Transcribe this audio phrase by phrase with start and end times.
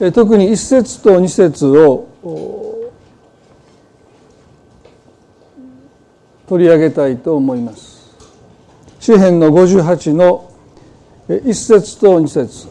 [0.00, 2.08] 特に1節と2節を
[6.48, 8.00] 取り上げたいと思います。
[8.98, 10.50] 詩編の58の
[11.28, 12.66] 1節と2節。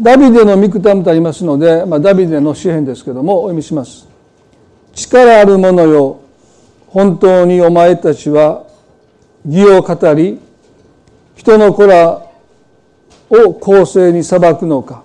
[0.00, 4.08] ダビデの御歌とありますので、まあ、ダビデの詩篇ですけどもお読みします。
[4.94, 6.20] 力ある者よ
[6.86, 8.64] 本当にお前たちは
[9.44, 10.40] 義を語り
[11.42, 12.24] 人の子ら
[13.28, 15.02] を公正に裁くのか。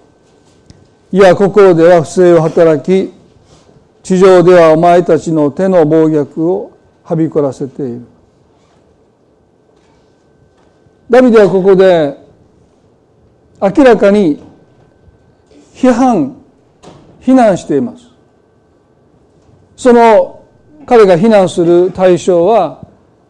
[1.11, 3.11] いや心では不正を働き
[4.03, 8.01] 地上ではお前たちの手の暴虐をはびこらせている。
[11.09, 12.15] ダビデはここで
[13.59, 14.43] 明らかに
[15.73, 16.35] 批判
[17.19, 18.11] 非難しています。
[19.75, 20.45] その
[20.85, 22.85] 彼が非難する対象は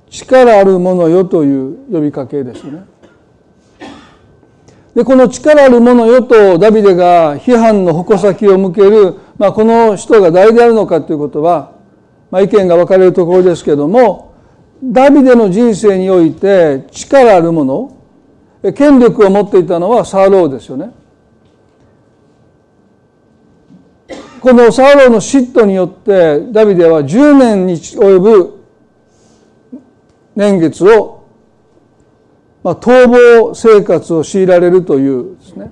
[0.09, 2.85] 力ある者よという呼びかけですね。
[4.97, 11.75] でこの力ある者よとダビデが批判の矛先を向ける、まあ、この人が誰であるのかということは、
[12.31, 14.33] まあ、意見が分かれるところですけども
[14.83, 17.91] ダビデの人生において力ある者
[18.75, 20.89] 権力を持っていたのはサーローですよね。
[24.41, 28.65] このサーローの嫉妬によってダビデは10年に及ぶ
[30.35, 31.16] 年月を
[32.67, 35.71] まあ、逃亡生活を強いられるというですね、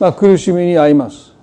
[0.00, 1.34] まあ、苦しみに遭います。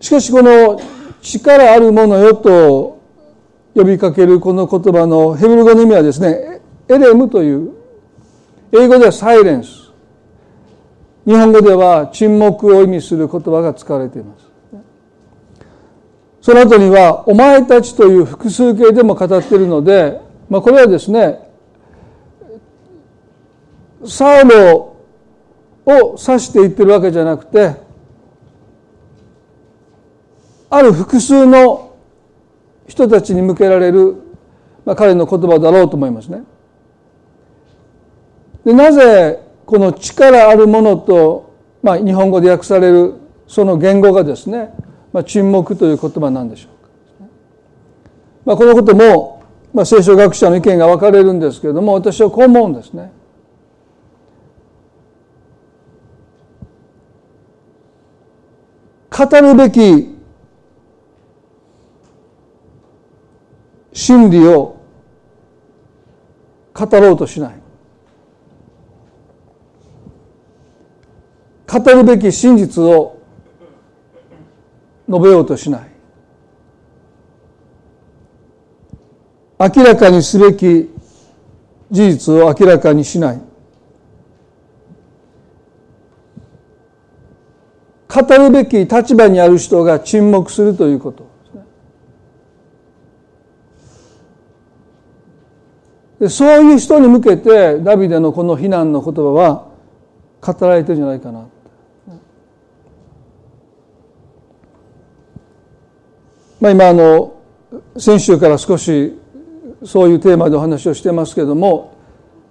[0.00, 0.80] しかしこの
[1.22, 3.00] 力あるものよと
[3.76, 7.70] 呼びかけるこの言葉のヘブル語の意味はですね、エレムという、
[8.72, 9.92] 英語ではサイレンス。
[11.24, 14.46] 日本語では沈黙を意味する言葉が使われています。
[16.42, 21.48] その後には、お前たちという複数形でも語っているので、まあ、これはですね、
[24.06, 24.96] サウロ
[25.86, 27.74] を指して言ってるわけじゃなくて
[30.70, 31.96] ある複数の
[32.86, 34.16] 人たちに向けられる、
[34.84, 36.42] まあ、彼の言葉だろうと思いますね。
[38.64, 43.14] でなぜこの力あるものと、まあ、日本語で訳される
[43.46, 44.72] その言語がですね、
[45.12, 46.90] まあ、沈黙という言葉なんでしょうか。
[48.44, 53.12] まあ、このことも、まあ、聖書学者の意見が分かれるんですけれども私はこう思うんですね。
[59.20, 60.16] 語るべき
[63.92, 64.80] 真理を
[66.72, 67.54] 語ろうとしない。
[71.66, 73.18] 語るべき真実を
[75.06, 75.90] 述べようとしない。
[79.58, 80.88] 明らかにすべき
[81.90, 83.49] 事実を明らかにしない。
[88.10, 91.30] 語るべき立場にある人が沈黙するということ。
[96.18, 99.68] でそういう人に向けてダビデのこの非難の言葉は
[100.42, 101.48] 語られてるんじゃないかな。
[106.60, 107.40] まあ今あの
[107.96, 109.18] 先週から少し
[109.84, 111.89] そういうテーマでお話をしてますけれども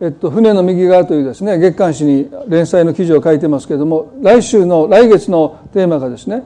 [0.02, 6.44] えっと、船の右側というですね月刊誌に連載の記事を書いてますけれども来週の来月のテーマがですね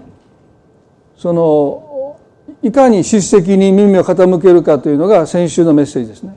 [1.15, 2.19] その
[2.63, 6.35] いかに叱責に耳を傾けるかというのが先週のメッセージですね。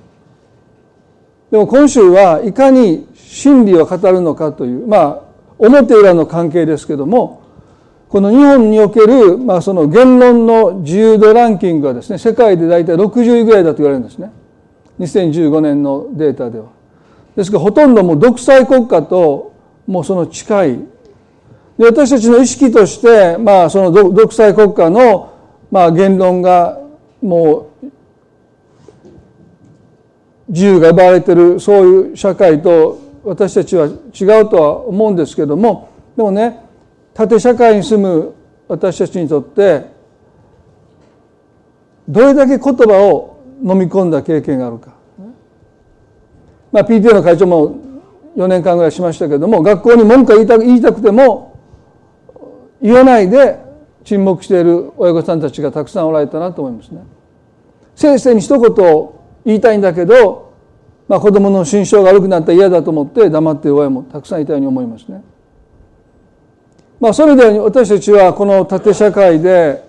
[1.50, 5.22] でも今週はいかに真理を語るのかというまあ
[5.58, 7.42] 表裏の関係ですけども
[8.08, 14.30] この日本における、まあ、その言論の自由度ランキングはですね世界で大体60位ぐらいだと言われるんですね
[15.00, 16.75] 2015年のデータでは。
[17.36, 19.54] ですからほとんどもう独裁国家と
[19.86, 20.78] もうその近い。
[21.78, 25.34] で私たちの意識として、まあ、その独裁国家の、
[25.70, 26.80] まあ、言論が
[27.20, 27.86] もう
[30.48, 36.60] 自由が奪われてるそういう社会と私たちは違うとは思うんですけどもでもね
[37.12, 38.34] 縦社会に住む
[38.68, 39.84] 私たちにとって
[42.08, 44.95] どれだけ言葉を飲み込んだ経験があるか。
[46.76, 47.74] まあ、PTA の会長も
[48.36, 51.58] 4年間ぐらいしましたけども学校に文句を言いた言いたくても
[52.82, 53.58] 言わないで
[54.04, 57.00] 沈黙している親御さんたちがたくさんおられたなと思いますね。
[57.94, 59.10] 先生に一言
[59.46, 60.52] 言いたいんだけど、
[61.08, 65.24] まあ、子供の心象が悪くなったら嫌だと思って黙っている親もたくさんいたように思いますね。
[67.00, 69.82] まあ、それで私たちはこの縦社会で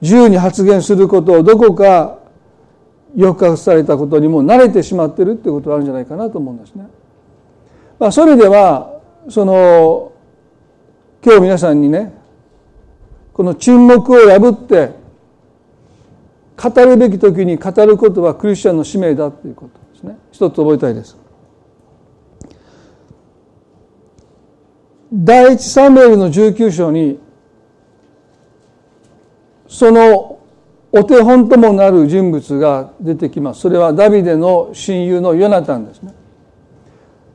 [0.00, 2.18] 自由に発言することをどこか
[3.16, 6.86] 抑圧されたことにも慣れてしまっているということがあるんじゃないかなと思うんですね。
[7.98, 10.12] まあ、そういう意味ではその
[11.24, 12.12] 今日皆さんにね
[13.32, 14.92] この沈黙を破って
[16.56, 21.16] 語るべき時に語ることはクリスチャンの使命だということですね一つ覚えたいです
[25.12, 27.18] 第一サムエルの19章に
[29.68, 30.37] その
[30.90, 33.60] お手本ともなる人物が出てきます。
[33.60, 36.14] それはダビデの親友のヨナタンですね。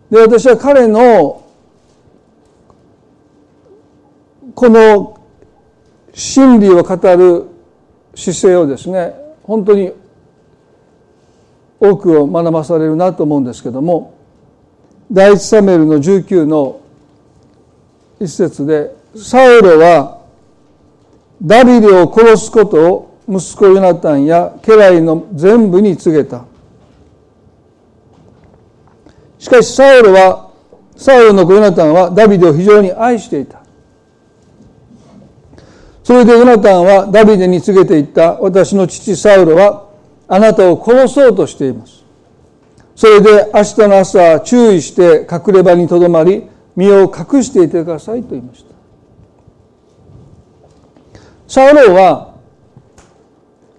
[0.09, 1.43] で私は彼の
[4.55, 5.19] この
[6.13, 7.47] 真理を語る
[8.15, 9.91] 姿勢をですね本当に
[11.79, 14.13] 多くを学ばされるなと思うんですけども
[15.11, 16.79] 第一サムエルの19の
[18.19, 20.21] 一節でサウロは
[21.41, 26.45] ダビデを殺すことを息子ヨナタンや家来の全部に告げた
[29.39, 30.51] しかしサウロは
[30.95, 33.63] サウロの子ヨナタンはダビデを非常に愛していた
[36.03, 39.89] それでヨナタンはダビデに告げていった私の父サウロは
[40.27, 42.03] あなたを殺そうとしています。
[42.95, 48.73] それで明日の朝注意して隠れ場にとどまり身を隠していてくださいと言いました。
[51.47, 52.32] サウロは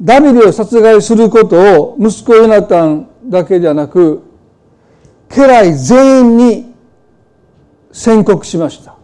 [0.05, 4.23] ダビデを殺害することを息子ヨナタンだけではなく
[5.31, 6.75] 家来全員に
[7.91, 8.95] 宣告しました。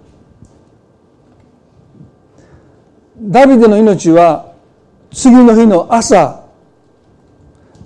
[3.23, 4.53] ダビデの命は
[5.13, 6.45] 次の日の朝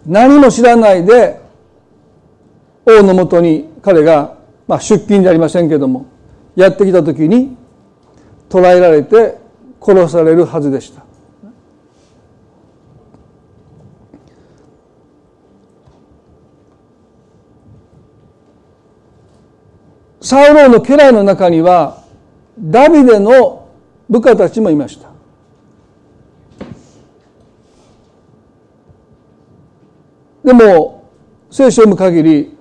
[0.06, 1.40] 何も知らないで
[2.86, 4.36] 王のもとに彼が、
[4.68, 6.06] まあ、出勤じゃありませんけども
[6.54, 7.56] やってきた時に
[8.48, 9.38] 捕らえられて
[9.80, 11.04] 殺されるはずでした
[20.24, 22.02] サウローの家来の中には
[22.58, 23.68] ダビデの
[24.08, 25.10] 部下たちもいました。
[30.42, 31.10] でも
[31.50, 32.56] 聖書を読む限り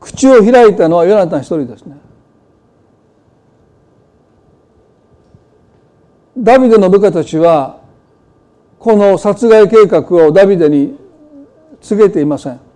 [0.00, 1.96] 口を開いたのはヨナタン一人ですね。
[6.36, 7.80] ダビデの部下たちは
[8.78, 10.98] この殺害計画をダビデに
[11.80, 12.67] 告げていません。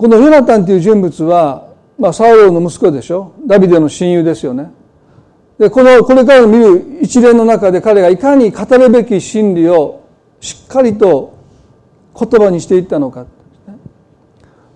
[0.00, 3.34] このヨナタンという人物は、まあ、サウロの息子でしょ？
[3.46, 4.70] ダビデの親友ですよね。
[5.58, 10.08] でこのこれから見る一連の中で彼がいかに語るべき真理を
[10.40, 11.34] しっかりと
[12.18, 13.26] 言葉にしていったのか、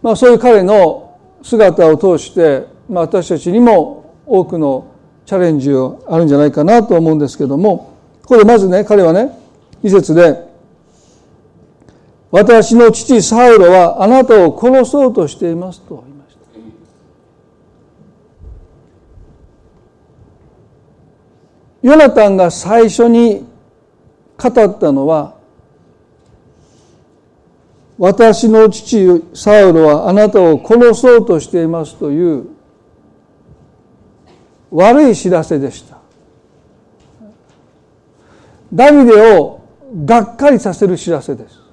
[0.02, 4.92] まあ、そういう彼の姿を通して、まあ、私たちにも多くの
[5.24, 7.94] チャレンジがあるんじゃないかなと思うんですけども。
[8.20, 9.30] ここでまずね彼はね
[9.82, 10.52] 二節で
[12.36, 16.40] 「私の父サウロはあなたを殺そうとしています」と言いました。
[21.82, 23.46] ヨナタンが最初に
[24.36, 25.34] 語ったのは
[27.98, 32.46] 私の父サウロはあなたを殺そうとしていますという
[34.72, 35.98] 悪い知らせでした。
[38.72, 39.60] ダビデを
[40.04, 41.63] がっかりさせる知らせです。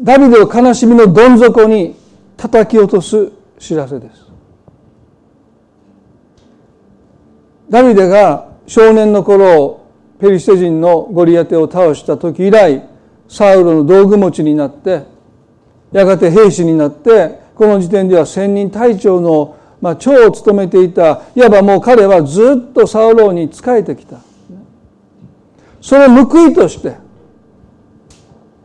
[0.00, 1.96] ダビデを悲しみのどん底に
[2.36, 4.26] 叩き落とす知らせです。
[7.70, 9.86] ダビデが少年の頃
[10.20, 12.88] ペリシテ人のゴリアテを倒した時以来
[13.28, 15.04] サウロの道具持ちになって
[15.92, 24.20] やがて兵士になってこの時点では千人隊長の、まあ、長を務めていたいわばもう彼はずっとサウロに仕えてきた。
[25.80, 26.96] その報いとして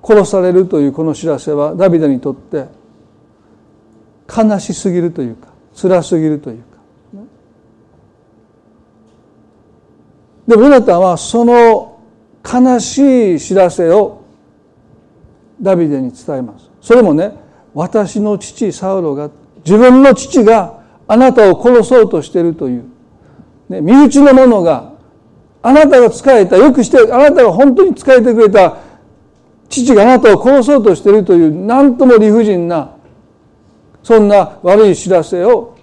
[0.04, 2.66] 殺されるというこの知らせはダビデにとって
[4.28, 6.64] 悲しすぎるというか辛すぎるというか。
[10.48, 12.00] でもヨナタンはその
[12.44, 14.24] 悲しい知らせを
[15.62, 16.70] ダビデに伝えます。
[16.82, 17.32] それもね
[17.74, 19.30] 私の父サウロが
[19.64, 22.84] 自分の父があなたを殺そうとしているという、
[23.70, 24.94] ね、身内の者が
[25.62, 28.78] あなたが仕えたよくしてあなたが本当に仕えてくれた
[29.72, 32.96] 父があなたを殺そうとしているという何とも理不尽な
[34.04, 35.76] そんな悪い知らせを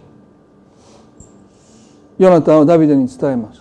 [2.19, 3.61] ヨナタンはダビデに伝えます。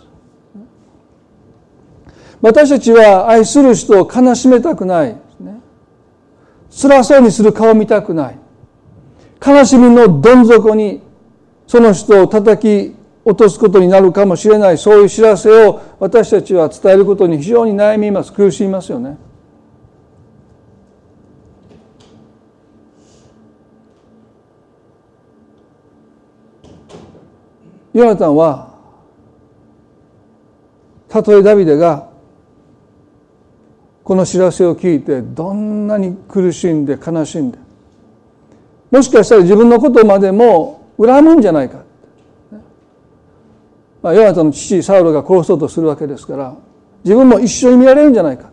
[2.42, 5.18] 私たちは愛する人を悲しめたくない、
[6.70, 8.40] 辛そうにする顔を見たくない。
[9.46, 11.02] 悲しみのどん底に
[11.68, 14.78] その人を叩き落とすことになるかもしれない。
[14.78, 18.34] そういう知らせを私たちは伝えることに非常に悩みます。
[18.34, 19.18] 苦しみますよね。
[27.98, 28.76] ヨナタンは
[31.10, 32.10] たとえダビデが
[34.04, 37.58] この知らせを聞いてどんなに苦しんで悲しんで
[38.92, 41.84] もしかしたら自分のことまでも恨むんじゃないか、
[44.04, 46.56] まあ、ヨナタンの父サウロが殺そうとするわけですから
[47.04, 48.52] 自分も一緒に見られるんじゃないか。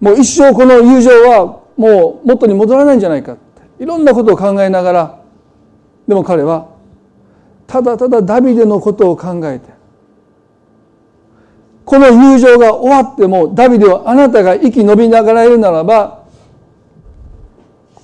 [0.00, 3.36] もう一生この友情はもう元に戻らないんじゃないか
[3.78, 5.22] いろんなことを考えながら
[6.08, 6.79] でも彼は
[7.70, 9.70] ただただダビデのことを考えて
[11.84, 16.24] この友情が終わってもダビデはあなたが息伸びながらいるならば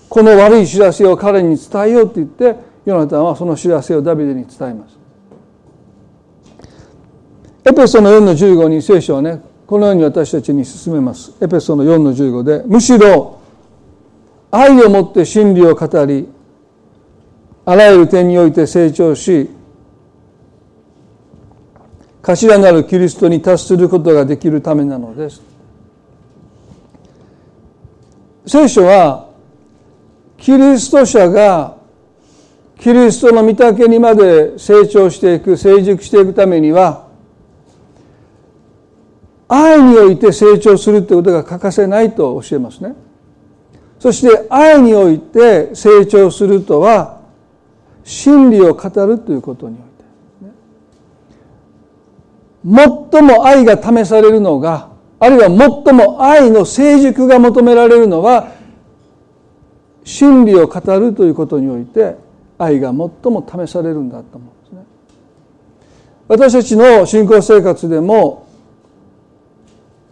[0.09, 2.55] この悪い知らせを彼に伝えようと言って
[2.85, 4.97] ヨナタンはその知らせをダビデに伝えます。
[7.69, 11.33] エペソの4の15に聖書はねこのように私たちに進めます。
[11.41, 13.41] エペソの4の15でむしろ
[14.53, 16.29] 愛をもって真理を語り
[17.65, 19.51] あらゆる点において成長し
[22.27, 25.41] 頭なるキリストに達することができるためなのです
[28.47, 29.29] 聖書は
[30.37, 31.77] キリスト者が
[32.81, 37.07] キリストの御岳にまで成長していく成熟していくためには
[39.49, 42.97] 愛において成長するということが欠かせないと教えますね
[44.01, 47.21] そして愛において成長するとは
[48.03, 49.86] 真理を語るということに
[52.67, 58.53] 最も愛が試されるのがあるいは最も愛の成熟が求められるのは
[60.05, 62.17] 真理を語るということにおいて
[62.59, 64.85] 愛が最も試されるんだと思うんですね。
[66.29, 68.47] 私たちの信仰生活でも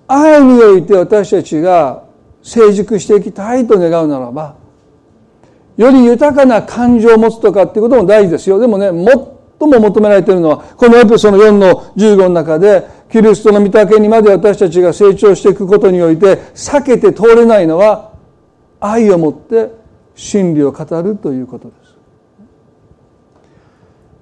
[0.07, 2.05] 愛において私たちが
[2.43, 4.57] 成熟していきたいと願うならば
[5.77, 8.61] より豊かな感情を持つとかっていうことも大事ですよ。
[8.61, 18.13] でもね、もとも求められているのはこのエペソの4の15の中でキリストの御岳にまで私たちが成長していくことにおいて避けて通れないのは
[18.81, 19.71] 愛をもって
[20.15, 21.75] 真理を語るということで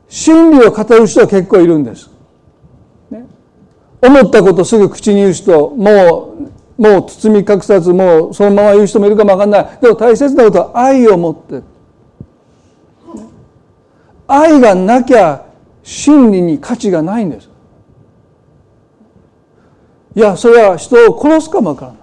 [0.09, 0.27] す。
[0.27, 2.11] 真理を語る人は結構いるんです。
[3.11, 3.25] ね、
[4.03, 6.35] 思ったことすぐ口に言う人も
[6.79, 11.63] うもう包み隠さずもうそのまま言う人もいるかもわかんないでも大切なことは愛を持って
[14.33, 15.45] 愛がなきゃ
[15.83, 17.51] 真理に価値がないんです。
[20.15, 22.03] いやそれは人を殺すかもわからない。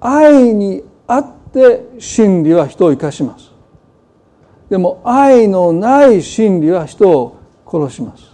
[0.00, 3.50] 愛にあって真理は人を生かします。
[4.68, 8.24] でも愛のない真理は人を殺します。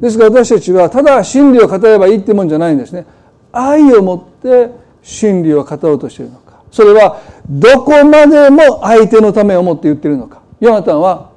[0.00, 3.06] ですから私たちはただ真理を語ればいいってもんじゃないんですね。
[3.52, 4.70] 愛を持って
[5.02, 6.64] 真理を語ろうとしているのか。
[6.72, 7.20] それは
[7.50, 10.40] どこまでも相手のためを思って言ってるのか。
[10.60, 11.30] ヨナタンは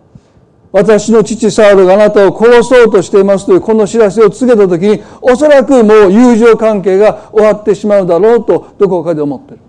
[0.71, 9.59] 私の父サウルがあなたを殺そうとしていますというこの知らせを告げた時におそらくもう友情関係が終わってしまうだろうとどこかで思ってる。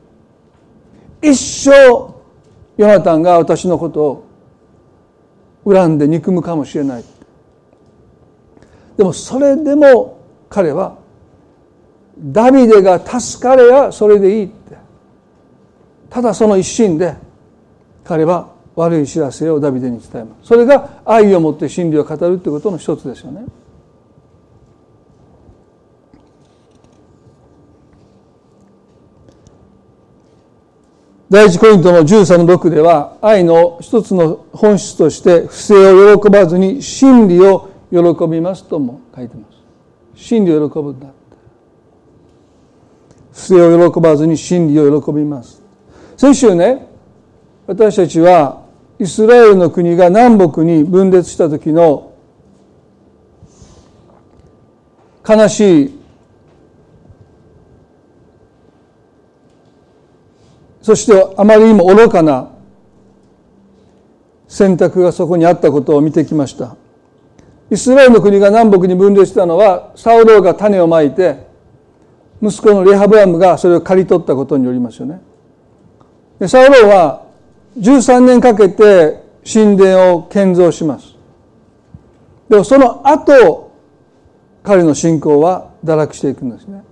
[1.22, 2.14] 一生ヨ
[2.76, 4.26] ナタンが私のことを
[5.66, 7.04] 恨んで憎むかもしれない。
[8.98, 10.18] でもそれでも
[10.50, 10.98] 彼は
[12.18, 14.73] ダビデが助かればそれでいいって。
[16.14, 17.16] ただその一心で
[18.04, 20.46] 彼は悪い知らせをダビデに伝えます。
[20.46, 23.44] それが愛を持って真理を語るということの一つですよね。
[31.28, 39.42] 第一コイントの13の6では愛の一つの本質として不正を喜ばずに真理を喜びますとも書いてま
[40.14, 40.22] す。
[40.26, 41.08] 真理を喜ぶんだ
[43.32, 45.63] 不正を喜ばずに真理を喜びます。
[46.16, 46.86] 先週ね
[47.66, 48.64] 私たちは
[48.98, 52.12] イスラエルの国が南北に分裂した時の
[55.26, 56.04] 悲しい
[60.82, 62.50] そしてあまりにも愚かな
[64.46, 66.76] 選択がそこにあったことを見てきました。
[67.70, 71.46] イスラエルの国が南北に分裂したのはサウローが種をまいて
[72.42, 75.20] 息子のレハブラムがそれを刈り取ったことによりますよね。
[76.38, 77.24] でサウロは
[77.78, 81.14] 13年かけて神殿を建造します。
[82.48, 83.72] でもその後
[84.62, 86.82] 彼の信仰は堕落していくんですね。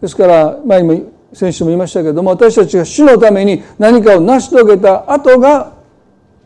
[0.00, 5.74] ですから前にも先週も言いましたけれども私たちが主のために何かを成し遂げた後が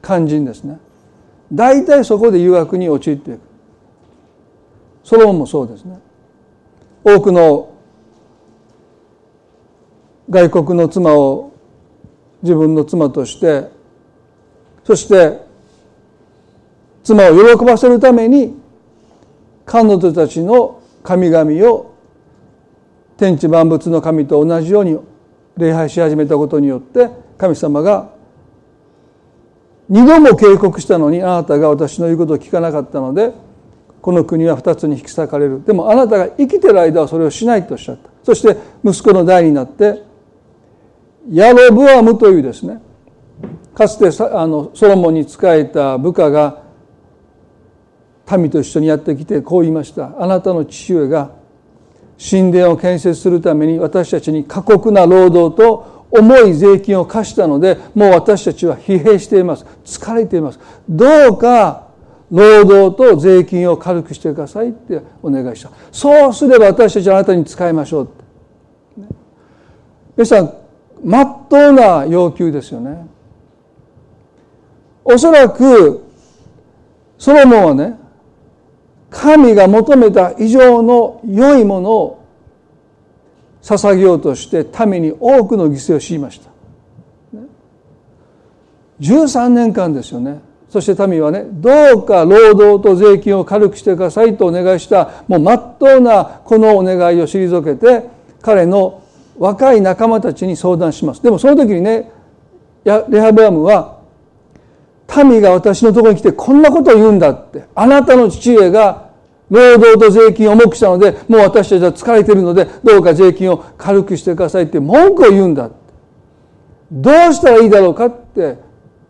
[0.02, 0.78] 肝心ですね。
[1.52, 3.40] 大体そこで誘惑に陥っていく。
[5.04, 5.98] ソロモンもそうですね。
[7.04, 7.70] 多くの
[10.30, 11.53] 外国の妻を
[12.44, 13.70] 自分の妻として
[14.84, 15.40] そして
[17.02, 18.54] 妻を喜ばせるために
[19.64, 21.94] 彼女たちの神々を
[23.16, 24.98] 天地万物の神と同じように
[25.56, 27.08] 礼拝し始めたことによって
[27.38, 28.12] 神様が
[29.88, 33.32] 二度も警告したのにあなたが私の言うことを聞かなかったので
[34.02, 35.64] この国は二つに引き裂かれる。
[35.64, 38.10] でもあなたが生きてる間はそれをしないとおっしゃった。
[38.22, 40.02] そして息子の代になって
[41.30, 42.80] ヤロブアムというですね。
[43.74, 46.62] かつてあのソロモンに仕えた部下が
[48.38, 50.14] 民と一緒にやってきてこう言いました。
[50.18, 51.32] あなたの父上が
[52.18, 59.66] 神殿を建設するために私たちに過酷な労働と重い税金を課したのでもう私たちは疲弊しています。
[59.84, 60.60] 疲れています。
[60.88, 61.88] どうか
[62.30, 65.70] 労働と税金を軽くしてくださいってお願いした。
[65.90, 68.08] そうすれば私たちはあなたに使いましょう
[70.16, 70.63] 皆さん
[71.04, 73.06] まっとうな要求ですよね。
[75.04, 76.02] おそらく
[77.18, 77.98] ソロモンはね
[79.10, 82.24] 神が求めた以上の良いものを
[83.62, 86.50] 捧げようとして民に多くの犠牲を強いました。
[89.00, 90.40] 13年間ですよね。
[90.70, 98.08] そして民はねどうか労働と税金を軽くしてくださいとお願いしたもうまっとうなこのお願いを退けて
[98.42, 99.03] 彼の
[99.38, 102.10] 若い仲間たちに相談しますでもその時にね
[102.84, 104.00] レハブアムは
[105.16, 109.10] 民が私のところに来てこんなことを言うんだってあなたの父上が
[109.50, 115.70] 労働と税金を重くしたのでもう私たちは疲れているのでどうか税金を軽くしてくださいって文句を言うんだ
[116.90, 118.06] どうしたらいいだろうか？
[118.06, 118.56] って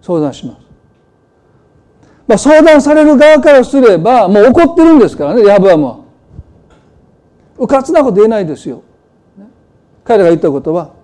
[0.01, 0.65] 相談します。
[2.27, 5.99] まあ、相談される側からすればもう怒ってるんですからねヤブアムは。
[7.59, 8.83] うかつなこと言えないですよ。
[10.05, 10.95] 彼らが言ったことは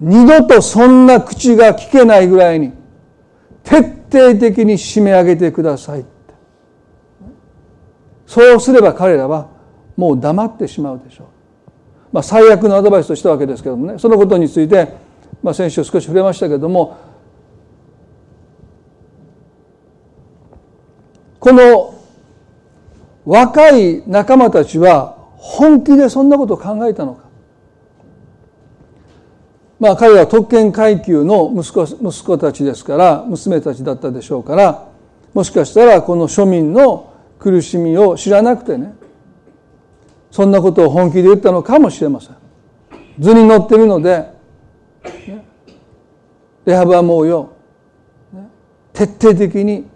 [0.00, 2.72] 二度とそんな口が聞けないぐらいに
[3.62, 6.04] 徹底的に締め上げてください
[8.26, 9.50] そうすれば彼らは
[9.96, 11.26] もう黙ってしまうでしょう。
[12.12, 14.88] まあ、最悪のアドバイスとしたわけですけどもねそのことについて、
[15.42, 16.96] まあ、先週少し触れましたけども
[21.40, 21.94] この
[23.24, 27.31] 若い仲間たちは本気でそんなことを考えたのか。
[29.82, 34.88] まあ彼は特権階級の息子息子たちですから娘たちだったでしょうから
[35.34, 38.94] もしかしたらこの庶民の苦しみを知らなくてね
[40.30, 42.36] そんなことを本気で言ったのかもしれません。
[43.18, 44.30] 図に乗ってるので、
[46.64, 47.52] レハブはもうよ、
[48.92, 49.86] 徹底的に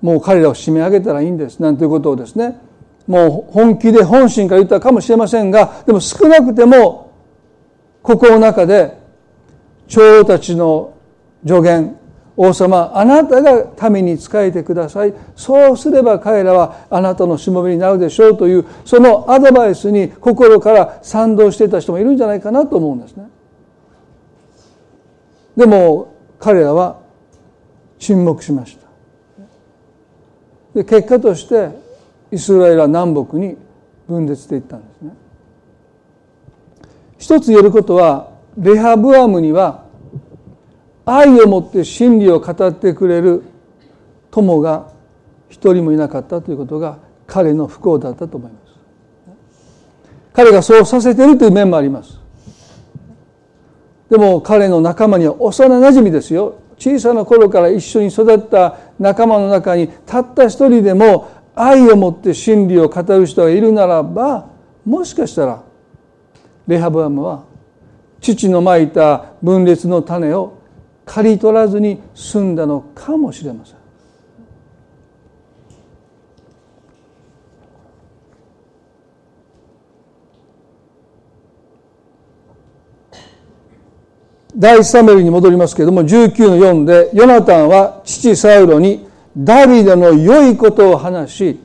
[0.00, 2.58] もう彼らを締め上げたらいいんですなんていうことをですね
[3.06, 7.11] もう本気で本心から言ったかもしれませんがでも少なくても
[8.02, 8.98] 心の中で
[9.88, 10.94] 長老たちの
[11.46, 11.96] 助言
[12.36, 15.14] 王様あなたが民に仕えてください。
[15.36, 23.28] そうすれば彼らはあなたのしもべになるでしょうというそのアドバイスに心から賛同していた人もいるんじゃないかなと思うんですね。
[25.56, 27.00] でも彼らは
[27.98, 28.86] 沈黙しました。
[30.74, 31.68] で結果として
[32.30, 33.58] イスラエルは南北に
[34.08, 35.12] 分裂していったんですね。
[37.22, 39.84] 一つ言えることはレハブアムには
[41.04, 43.44] 愛を持って真理を語ってくれる
[44.32, 44.90] 友が
[45.48, 48.72] 一人もいなかったということが彼の不幸だったと思います。
[50.32, 52.18] 彼がそうさせているという面もあります。
[54.10, 56.56] でも彼の仲間には幼なじみですよ。
[56.76, 64.48] 小さな頃から一緒に育った仲間の中にたった一人でも愛を持って真理を語る人がいるならば
[64.84, 65.62] もしかしたら
[66.66, 67.44] レハブアムは
[68.20, 70.58] 父のまいた分裂の種を
[71.04, 73.82] 刈り取らずに済んだのかもしれません。
[84.54, 91.60] 第一サメルに戻りますけれども19の4でヨナタンは父サウロにダビデの良いことを話し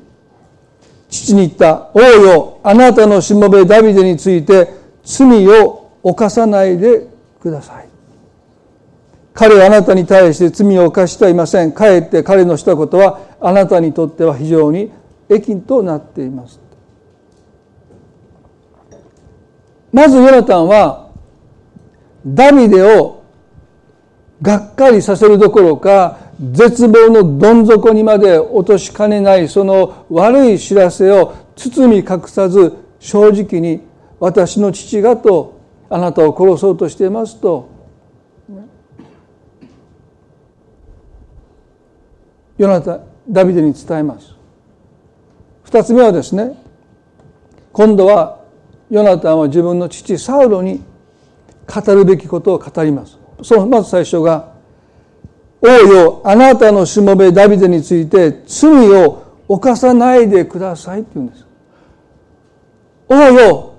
[1.09, 4.76] 父に言った「王よあなたのしもべダビデについて
[5.07, 7.07] 罪を犯さないで
[7.39, 7.87] ください」
[9.33, 11.71] 彼はあなたに対して罪を犯してはいません。
[11.71, 14.91] かえって彼のしたことはあなたにとっては非常に
[15.29, 16.59] 益となっています。
[19.93, 21.09] まずヨナタンは
[22.25, 23.21] ダビデを
[24.41, 26.17] がっかりさせるどころか
[26.51, 33.81] 絶望のどん底にまで落としかねないその悪い知らせを包み隠さず正直に
[34.19, 37.69] 私の父がとあなたを殺そうとしていますと
[42.57, 42.99] ヨナタ
[43.29, 44.33] ダビデに伝えます。
[45.63, 46.57] 二つ目はですね
[47.71, 48.39] 今度は
[48.89, 50.81] ヨナタンは自分の父サウロに
[51.67, 53.19] 語るべきことを語ります。
[53.43, 54.53] そのまず最初が
[55.61, 61.45] 「王よあなたのしもべダビデについて罪を犯さないでください」って言うんです。
[63.09, 63.76] 王よ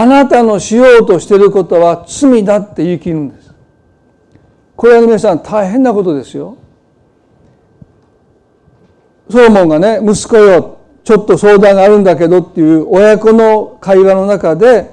[0.00, 3.52] あなたのしようとしていることは罪だって言い切るんです
[4.76, 6.56] これは皆さん大変なことですよ
[9.28, 14.88] ソロモンがね息子よちょっと相談があるんだけどっていう親子の会話の中で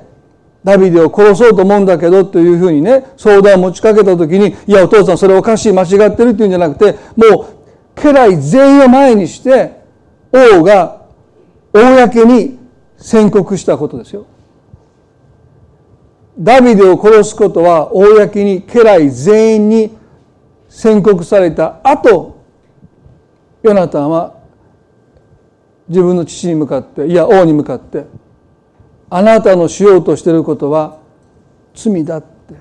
[0.64, 9.84] ダビデを殺そうと思うんだけどというふうにね相談を持ちかけた時にいやお父さんそれおかしい間違ってるっていうんじゃなくてもう家来全員を前にして
[10.34, 11.06] 王が
[11.74, 12.58] 公に
[12.98, 14.26] 宣告したことですよ。
[16.38, 19.98] ダビデを殺すことは公に家来全員に
[20.68, 22.44] 宣告された後
[23.64, 24.36] ヨナタンは
[25.88, 28.06] 自分の父に向かっていや王に向かって
[29.10, 31.00] あなたのしようとしていることは
[31.74, 32.56] 罪だって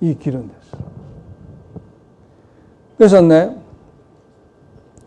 [0.00, 0.76] 言い切るんです。
[2.98, 3.56] 皆さんね。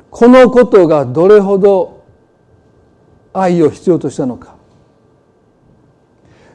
[0.10, 2.04] このことがどれほど
[3.34, 4.57] 愛を必要としたのか。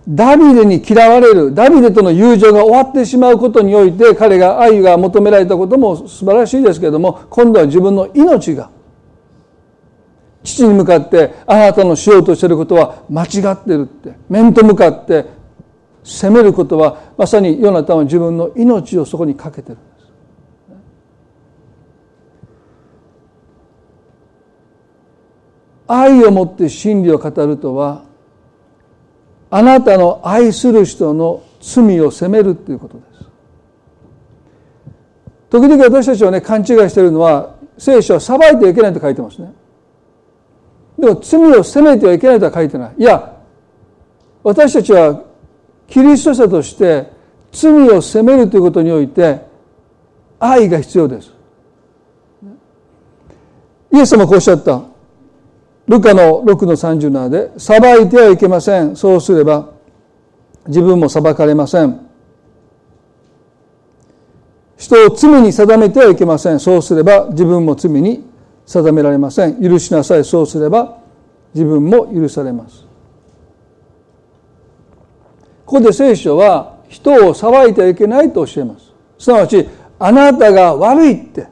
[0.08, 8.70] ダビデに嫌われるダビデとの友情が終わってしまうことにおいて彼が愛が求められたことも素晴らしいですけれども今度は自分の命が
[10.42, 15.26] 父に向かってあなたのしようとしていることは間違ってるって面と向かって
[16.02, 19.92] 責めることはまさにヨナタンは自分の命をそこにかけてるんです。
[25.86, 28.04] 愛をもって真理を語るとは
[29.54, 33.24] あなたの愛する人の罪を責めるということです。
[35.50, 39.52] 時々私たちはね勘違いしているのは聖書は裁いてはいけないと書いてますね。
[40.98, 42.94] でも罪を責めてはいけないとは書いてない。
[42.96, 43.36] いや、
[44.42, 45.22] 私たちは
[45.86, 47.12] キリスト者として
[47.52, 49.42] 罪を責めるということにおいて
[50.40, 51.30] 愛が必要です。
[53.92, 54.91] イエス様こうおっしゃった。
[55.88, 58.96] ルカの6の37で、裁いてはいけません。
[58.96, 59.70] そうすれば
[60.66, 62.00] 自分も裁かれません。
[64.76, 66.60] 人を罪に定めてはいけません。
[66.60, 68.32] そうすれば自分も罪に
[68.66, 70.98] 定められません許しなさいそうすれば
[71.54, 72.86] 自分も許されます
[75.66, 79.68] ここで聖書は人を裁いてはいけないと教えますすなわち
[79.98, 81.46] あなたが悪いって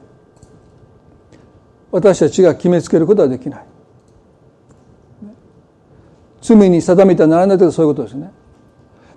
[1.91, 3.65] 私たちが決めつけることはできない
[6.41, 8.31] 罪に定めてはならないというそういうことですね。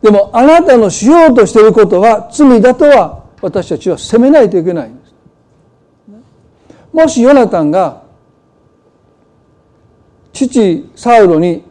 [0.02, 5.14] でもあなたのしようとしていることは罪だとは私たちは責めないといけないんです。
[6.92, 8.02] もしヨナタンが
[10.32, 11.64] 父サウロに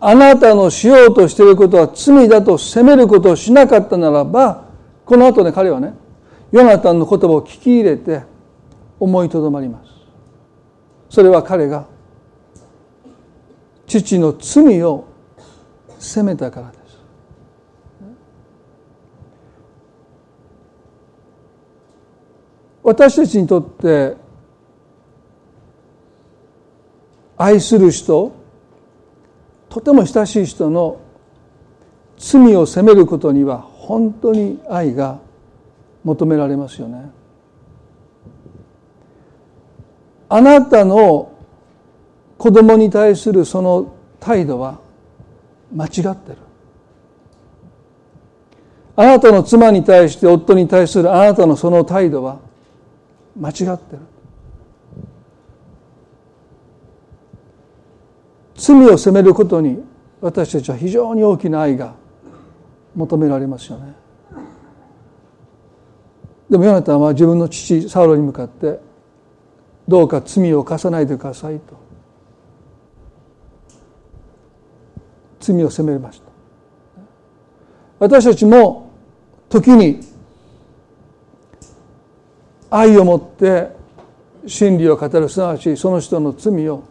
[0.00, 4.64] あなたのしようとしていることは罪だと責めることをしなかったならば
[5.04, 5.94] この後ね彼はね
[6.50, 8.22] ヨナタンの言葉を聞き入れて
[8.98, 9.90] 思いとどまります。
[11.10, 11.86] それは彼が
[13.88, 15.06] 父の罪を
[15.98, 16.78] 責めたからです
[22.84, 24.16] 私たちにとって
[27.36, 28.32] 愛する人
[29.68, 31.00] とても親しい人の
[32.16, 35.20] 罪を責めることには本当に愛が
[36.04, 37.10] 求められますよね。
[40.28, 41.37] あなたの
[42.38, 44.78] 子供に対するその態度は
[45.74, 46.38] 間違ってる。
[48.96, 52.38] あなたの妻に対して夫に対するあなたのその態度は
[53.38, 53.98] 間違ってる。
[58.54, 59.82] 罪を責めることに
[60.20, 61.94] 私たちは非常に大きな愛が
[62.94, 63.94] 求められますよね。
[66.50, 68.80] でもヨナタンは自分の父サウロに向かって
[69.86, 71.87] どうか罪を犯さないでくださいと
[75.40, 76.28] 罪を責めました。
[77.98, 78.90] 私たちも
[79.48, 80.00] 時に
[82.70, 83.68] 愛を持って
[84.46, 86.84] 真理を語るすなわちその人の罪を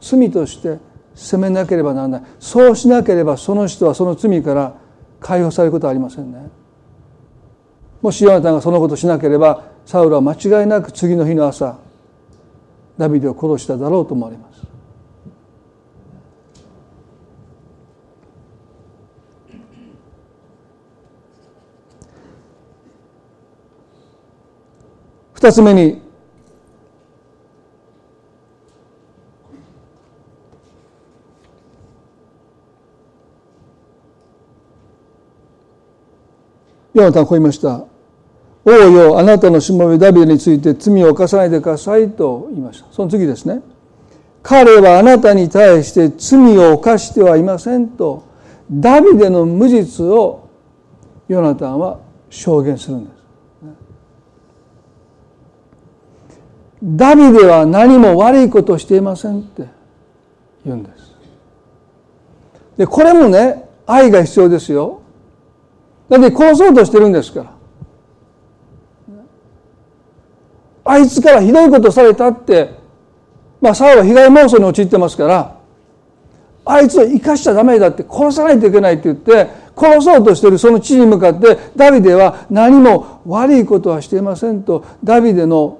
[0.00, 0.78] 罪として
[1.14, 2.22] 責めなければならない。
[2.40, 4.74] そうしなければその人はその罪から
[5.20, 6.50] 解放されることはありませんね。
[8.02, 11.78] もしヨナタンがそのことしなければサウルは間違いなく次の日の朝
[12.98, 14.73] ダビデを殺しただろうと思われます。
[25.44, 26.00] 二つ目に
[36.94, 37.84] ヨナタンこう言いました。
[38.64, 42.90] 王よあなたのしもべダビデについて罪を犯さないでくださいと言いました。
[42.90, 43.60] その次ですね。
[44.42, 48.24] 彼はあなたに対して罪を犯してはいませんと
[48.70, 50.48] ダビデの無実を
[51.28, 51.98] ヨナタンは
[52.30, 53.13] 証言するんです。
[56.84, 59.66] ダビデは何も悪いことをしていませんって
[60.66, 61.14] 言うんです。
[62.76, 65.00] でこれもね愛が必要ですよ。
[66.10, 67.54] だって殺そうとしてるんですから。
[70.84, 72.74] あいつからひどいことされたって、
[73.62, 75.56] まあ、サウは被害妄想に陥ってますから、
[76.66, 85.78] あいつを生かしちゃダメだって殺さないといけないって言って、殺そうとしてるその地に向かって、ダビデは何も悪いことはしていませんと、ダビデの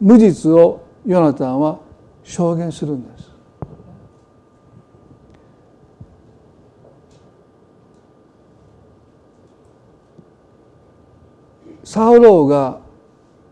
[0.00, 1.78] 無実をヨナタンは
[2.22, 3.30] 証言するんです。
[11.84, 12.78] サウローが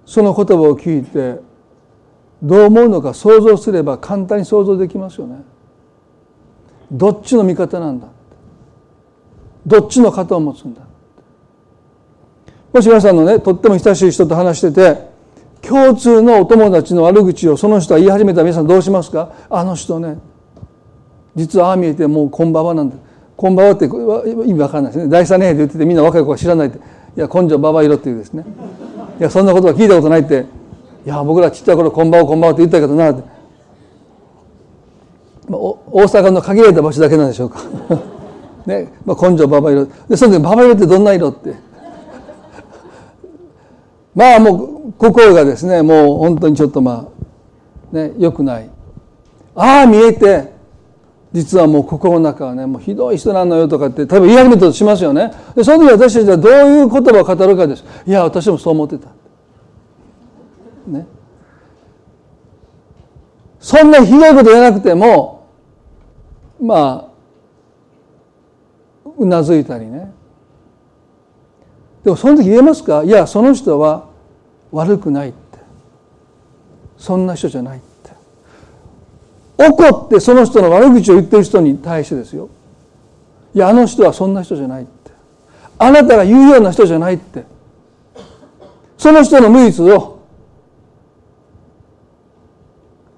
[0.06, 1.40] その言葉を聞いて
[2.42, 5.42] どう思うのか想像すれば簡単に想像できますよね。
[6.90, 8.08] どっちの味方なんだ
[9.66, 10.80] どっちの肩を持つんだ
[12.72, 15.07] もし皆さんのねとっても親しい人と話してて
[15.62, 19.32] 共通のお友達の悪口をその人は言い始めたら皆さんどうしますか？
[19.50, 20.18] あの人ね
[21.34, 22.96] 実はああ見えてもうこんばんはなんだ。
[23.36, 25.10] こんばんはって意味わかんないですね。
[25.10, 26.78] 第三年で言っててみんな若い子が知らないって。
[26.78, 28.44] いや根性ババ色っていうですね。
[29.20, 30.46] いやそんなことは聞いたことないって。
[31.06, 33.22] いや僕らちっちゃい頃こんばんはこんばんはって言ったけどなって、
[35.48, 37.60] まあ、大阪の限られた場所だけなんでしょうか。
[38.66, 39.86] ね、まあ、根性ババ色。
[40.08, 41.54] でその時ババ色ってどんな色って。
[44.14, 47.08] まあもう心がですねもう本当にちょっとま
[47.92, 48.68] あね良くない。
[49.54, 50.52] ああ見えて
[51.32, 55.32] 実はもう心の中はねもうひどい人なのよとかって多分言い始めたとしますよね。
[55.54, 57.84] でその時私たちはどういう言葉を語るかです。
[58.06, 59.08] いや私もそう思ってた。
[60.86, 61.06] ね。
[63.60, 65.48] そんなひどいこと言わなくても
[66.60, 67.10] ま
[69.04, 70.12] あうなずいたりね。
[72.04, 73.04] でもその時言えますか？
[73.04, 74.07] いやその人は
[74.72, 75.58] 悪くないって。
[76.96, 78.10] そんな人じゃないって。
[79.56, 82.48] 怒ってその人の悪口を言ってる人に対してですよ。
[83.54, 85.10] いやあの人はそんな人じゃないって。
[85.78, 87.44] あなたが言うような人じゃないって。
[88.96, 90.18] その人の無実を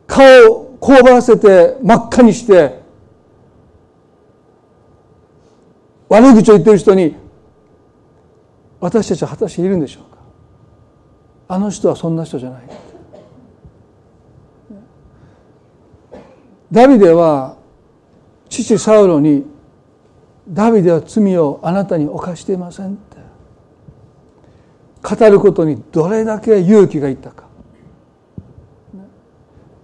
[0.07, 2.81] 顔をこうばらせて真っ赤にして
[6.09, 7.17] 悪口を言ってる人に
[8.81, 10.10] 私たちは果たしているんでしょう。
[11.51, 12.63] あの人はそんな人じゃない。
[16.71, 17.57] ダビデは
[18.49, 19.45] 父サウロに
[20.49, 23.17] ダビデは罪をあなたに犯していませんって。
[25.03, 27.47] 語ることにどれだけ勇気がいったか。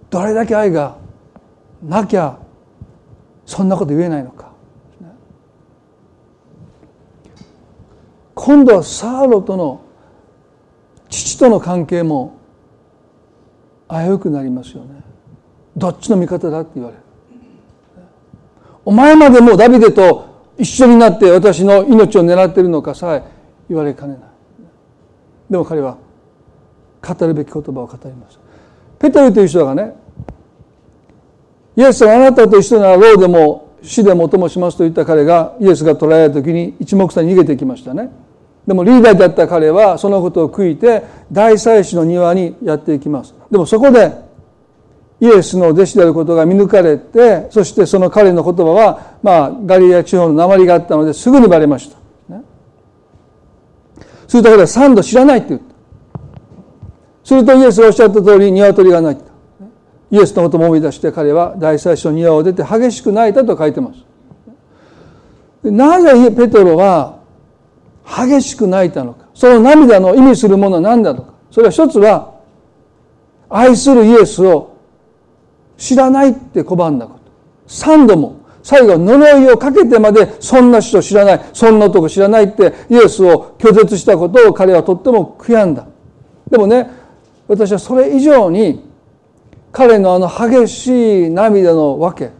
[0.09, 0.95] どれだけ愛が
[1.83, 2.39] なきゃ
[3.45, 4.53] そんなこと言えないのか。
[8.35, 9.81] 今度はサウロとの
[11.09, 12.37] 父との関係も
[13.89, 15.01] 危うくなりますよね。
[15.75, 17.01] どっちの味方だって言われる。
[18.83, 23.23] お前までもダビデと一緒になって私の命を狙ってるのかさえ
[23.69, 24.21] 言われかねない。
[25.49, 25.97] でも彼は
[27.01, 28.41] 語るべき言葉を語りました。
[28.99, 29.93] ペテルという人がね
[31.75, 38.09] イエスはあなたと一緒なら牢でも死でもともしますと言った彼がイエスが捕らえた時に一目散に逃げてきましたね。
[38.67, 43.33] でもリーダーだった彼はそのことを悔いて大祭司の庭にやっていきます。
[43.49, 44.11] でもそこで
[45.19, 51.97] イエスの弟子であることが見抜かれてそしてその彼の言葉は、まあ、ガリア地方の鉛があったのですぐにバレました、
[52.35, 52.43] ね、
[54.27, 55.67] すると彼は三度知らないって言った。
[57.23, 59.23] するとイエスがおっしゃった通り鶏が鳴いた
[60.11, 64.03] イエスのことも思い出して彼は大祭司の庭を出て激しく泣いたと書いてます。
[65.63, 67.16] なぜペトロは
[68.07, 69.27] 激しく泣いたのか。
[69.33, 71.33] その涙の意味するものは何だとか。
[71.51, 72.35] それは一つは
[73.49, 74.77] 愛するイエスを
[75.77, 77.19] 知らないって拒んだこと。
[77.67, 85.85] 三度も最後呪いをかけてまでそんな人知らないそんな男知らないってイエスを拒絶したことを彼はとっても悔やんだ。
[86.49, 86.89] でもね
[87.47, 88.89] 私はそれ以上に
[89.71, 92.31] 彼のあの激しい涙のわけ。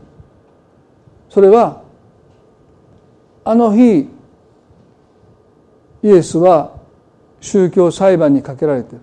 [1.30, 1.82] それは
[3.43, 4.10] あの日
[6.03, 6.73] イエスは
[7.39, 9.01] 宗教裁判にかけられてる。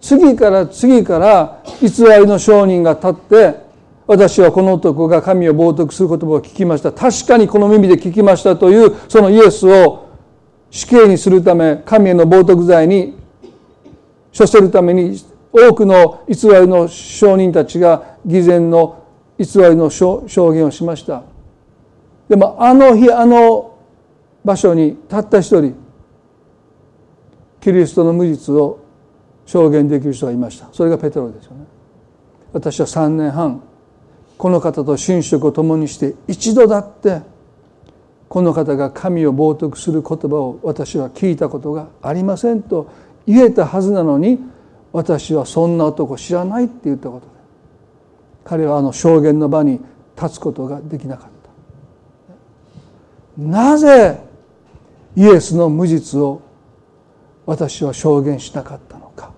[0.00, 3.64] 次から次から偽りの証人が立って
[4.06, 6.92] 私はこの男が神を冒涜する言葉を聞きました。
[6.92, 10.08] 確かにこの耳で聞きましたというそのイエスを
[10.70, 13.16] 死刑にするため神への冒涜罪に
[14.36, 15.18] 処せるために
[15.52, 19.04] 多くの偽りの証人たちが偽善の
[19.38, 21.22] 偽りの証言をしました。
[22.28, 23.73] でもあの日あの
[24.44, 25.74] 場所にたった一人
[27.60, 28.84] キリストの無実を
[29.46, 30.68] 証言できる人がいました。
[30.72, 31.64] それがペテロですよね。
[32.52, 33.62] 私は3年半
[34.36, 37.22] この方と寝食を共にして一度だって
[38.28, 42.90] この方が神を冒涜する言葉を私は聞いたことがありませんと
[43.26, 44.38] 言えたはずなのに
[44.92, 47.32] 私はそんな男知らないって言ったことで
[48.44, 49.80] 彼はあの証言の場に
[50.20, 51.34] 立つことができなかった。
[53.42, 54.18] なぜ
[55.16, 56.42] イエスの無実を
[57.46, 59.32] 私は証言しなかったのか。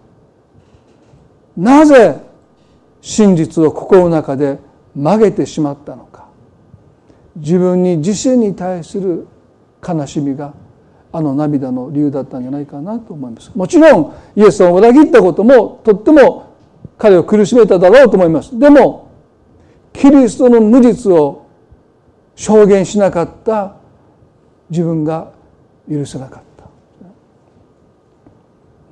[1.56, 2.20] なぜ
[3.00, 4.58] 真実を心の中で
[4.94, 6.26] 曲げてしまったのか。
[7.36, 9.26] 自分に自身に対する
[9.86, 10.54] 悲しみが
[11.12, 13.50] あの涙の理由だったんじゃないかなと思います。
[13.54, 16.54] もちろんイエスを裏切ったこともとっても
[16.98, 18.58] 彼を苦しめただろうと思います。
[18.58, 19.10] でも
[19.92, 21.46] キリストの無実を
[22.34, 23.76] 証言しなかった
[24.70, 25.35] 自分が
[25.90, 26.66] 許せなかった。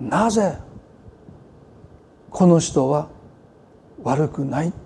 [0.00, 0.58] なぜ
[2.30, 3.08] この人は
[4.02, 4.76] 悪くないって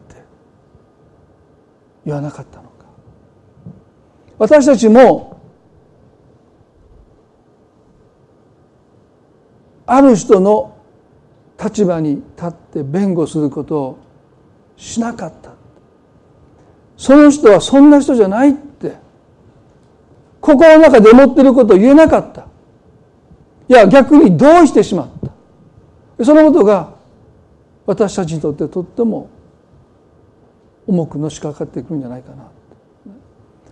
[2.04, 2.68] 言わなかったのか。
[4.38, 5.40] 私たちも
[9.86, 10.76] ある人の
[11.62, 13.98] 立場に立って弁護することを
[14.76, 15.52] しなかった。
[16.96, 18.67] その人はそんな人じゃないって
[20.48, 22.46] 心の中で思ってることを言えなかった。
[23.68, 25.08] いや逆に同意してしまっ
[26.16, 26.24] た。
[26.24, 26.94] そのことが
[27.86, 29.28] 私たちにとってとっても
[30.86, 32.48] 重くのしかかってくるんじゃないかな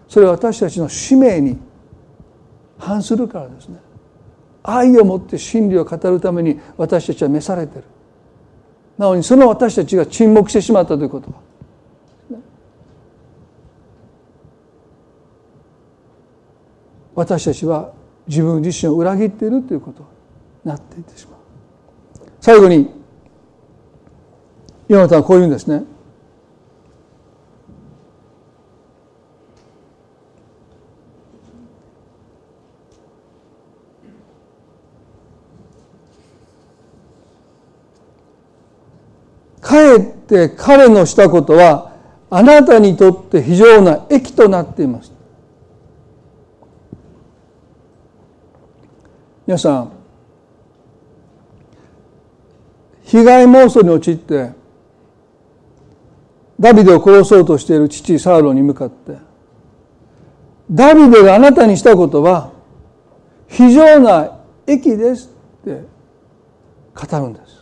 [0.07, 1.59] それは私たちの使命に
[2.79, 3.79] 反するからですね。
[4.63, 7.85] 愛を持って真理を語るために私たちは召されてる。
[8.99, 11.46] なおにその私たちが沈黙してしまったということは
[17.17, 17.93] 私たちは
[18.29, 20.07] 自分自身を裏切っているということに
[20.71, 21.41] なっていってしまう
[22.41, 22.91] 最後に
[24.89, 25.83] ヨナタはこう言うんですね。
[39.61, 41.97] かえって彼のしたことは
[42.31, 45.16] あなたにとって非常な益となっています。
[49.47, 49.93] 皆さん
[53.05, 54.51] 被害妄想に陥って
[56.59, 59.19] ダビデを殺そうとしている父サウロに向かって
[60.71, 62.53] ダビデがあなたにしたことは
[63.47, 65.31] 非常な益です
[65.63, 65.83] って
[66.95, 67.57] 語るんです。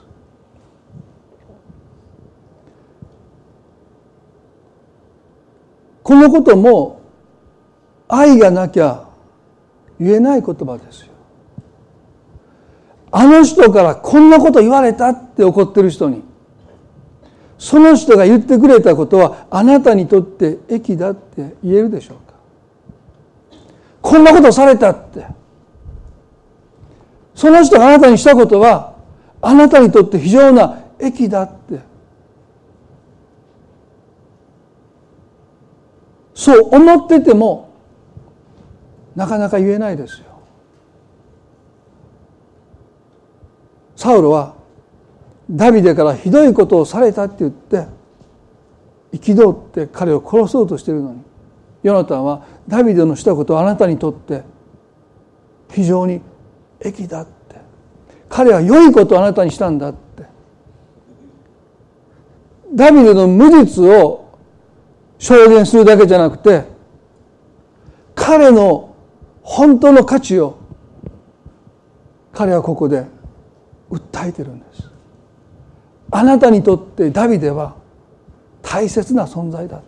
[6.03, 7.01] このことも
[8.09, 9.09] 愛がなきゃ
[9.99, 11.13] 言えない言葉ですよ。
[13.16, 16.24] あの人からこんなこと言われたって怒ってる人に。
[17.59, 22.35] その人が言ってくれたことはあなたにとって益だって言えるでしょうか。
[24.03, 25.27] こんなことされたって。
[27.37, 28.96] その人があなたにしたことは
[29.40, 31.79] あなたにとって非常な益だって。
[36.35, 37.72] そう思ってても
[39.14, 40.24] なかなか言えないですよ。
[44.05, 44.55] サウロは
[45.50, 47.87] ダビデからひどいことをされたって言って
[49.15, 51.23] 憤って彼を殺そうとしているのに
[51.83, 54.42] ヨナタンはダビデのしたことはあなたにとって
[55.73, 56.21] 非常に
[56.81, 57.57] 益だって
[58.29, 60.25] 彼は良いことをあなたにしたんだって
[62.75, 64.38] ダビデの無実を
[65.19, 66.65] 証言するだけじゃなくて
[68.15, 68.94] 彼の
[69.40, 70.59] 本当の価値を
[72.35, 73.13] 彼はここで
[73.91, 74.91] 訴えてるんです。
[76.11, 77.77] あなたにとってダビデは
[78.63, 79.87] 大切な存在だって。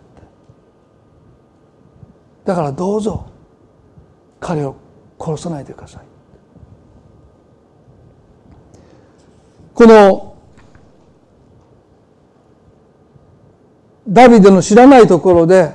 [2.45, 3.27] だからどうぞ
[4.39, 4.75] 彼を
[5.19, 6.03] 殺さないでください。
[9.73, 10.37] この
[14.07, 15.71] ダビデの知らないところで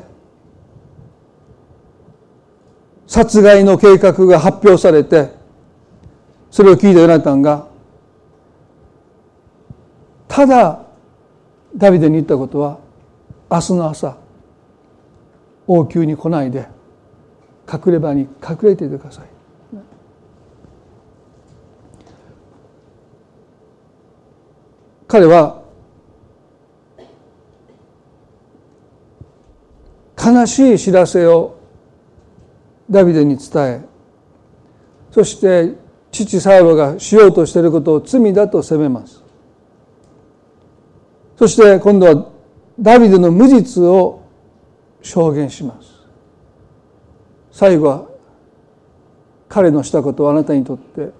[3.06, 5.30] 殺害の計画が発表されて
[6.50, 7.68] それを聞いたヨナタンが
[10.32, 10.86] ただ
[11.76, 12.78] ダビデに言ったことは
[13.50, 14.16] 明日の朝
[15.66, 16.66] 王宮に来ないで
[17.70, 19.26] 隠れ場に隠れていてください。
[25.06, 25.60] 彼は
[30.16, 31.58] 悲しい知らせを
[32.88, 33.80] ダビデに伝え
[35.10, 35.74] そして
[36.10, 39.21] 父サウロがしようとしていることを罪だと責めます。
[41.36, 42.30] そして今度は
[42.78, 44.22] ダビデの無実を
[45.02, 45.88] 証言します。
[47.50, 48.06] 最後は
[49.48, 51.10] 彼のしたことはあなたにとって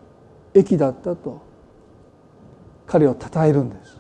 [0.55, 1.43] 益だったと
[2.87, 3.99] 彼を称えるんです。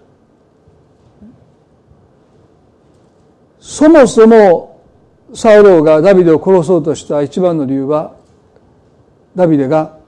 [3.60, 4.80] そもそも
[5.34, 8.16] サウローがダビデを殺そうとした一番の理由は
[9.36, 9.98] ダビデが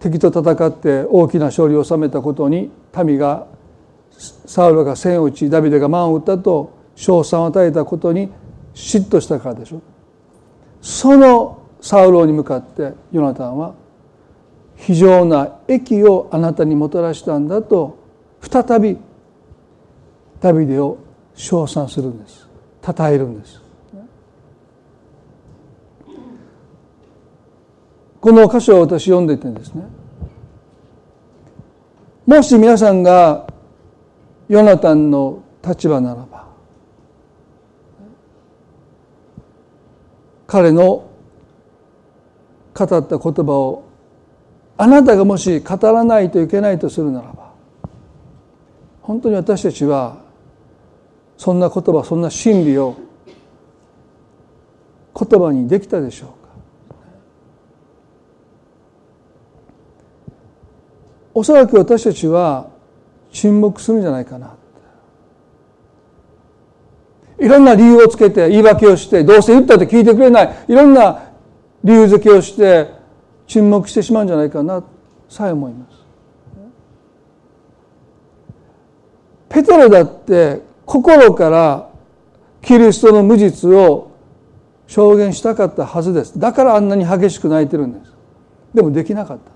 [0.00, 2.70] 敵と戦って大きな勝利を収めたことに
[3.04, 3.46] 民が
[4.18, 8.30] サウロが千を打ちダビデが万を打ったと称賛を与えたことに
[8.74, 9.82] 嫉妬したからでしょ。
[10.80, 13.74] そのサウロに向かってヨナタンは
[14.76, 17.98] 非常な益をあなたにもたらしたんだと
[18.40, 18.98] 再び
[20.40, 20.98] ダビデを
[21.34, 22.48] 称賛するんです。
[22.84, 23.62] 称えるんです。
[28.20, 29.84] この箇所を私読んでいてですね。
[32.26, 33.46] もし皆さんが
[34.54, 36.46] ヨナタンの立場ならば
[40.46, 41.10] 彼の
[42.72, 43.84] 語った言葉を
[44.76, 47.52] あなたがもし語らないといけないとするならば
[49.02, 50.18] 本当に私たちは
[51.36, 52.96] そんな言葉そんな真理を
[55.18, 56.34] 言葉にできたでしょうか。
[61.34, 62.73] おそらく私たちは
[63.34, 64.54] 沈黙するんじゃないかな。
[67.40, 70.56] いろんな理由をつけて言い訳をしてどうせ言ったって聞いてくれない。
[70.68, 71.30] いろんな
[71.82, 72.88] 理由付けをして
[73.48, 74.84] 沈黙してしまうんじゃないかな
[75.28, 75.96] さえ思います。
[79.48, 81.90] ペテロだって心から
[82.62, 84.12] キリストの無実を
[84.86, 86.38] 証言したかったはずです。
[86.38, 88.12] だからあんなに激しく泣いてるんです。
[88.74, 89.50] でもできなかった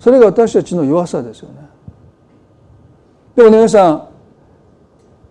[0.00, 1.63] それが私たちの弱さですよね。
[3.36, 4.08] でもね皆さん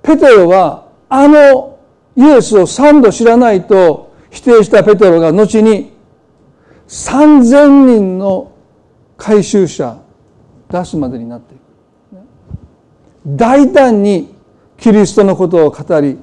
[0.02, 1.80] ペテロはあの
[2.16, 5.94] イエスを3度知らないと否定したペテロが後に
[6.88, 8.52] 3,000人の
[9.18, 10.02] 回収者
[10.70, 11.62] 出すまでになっていく
[13.26, 14.36] 大胆に
[14.78, 16.18] キリストのことを語り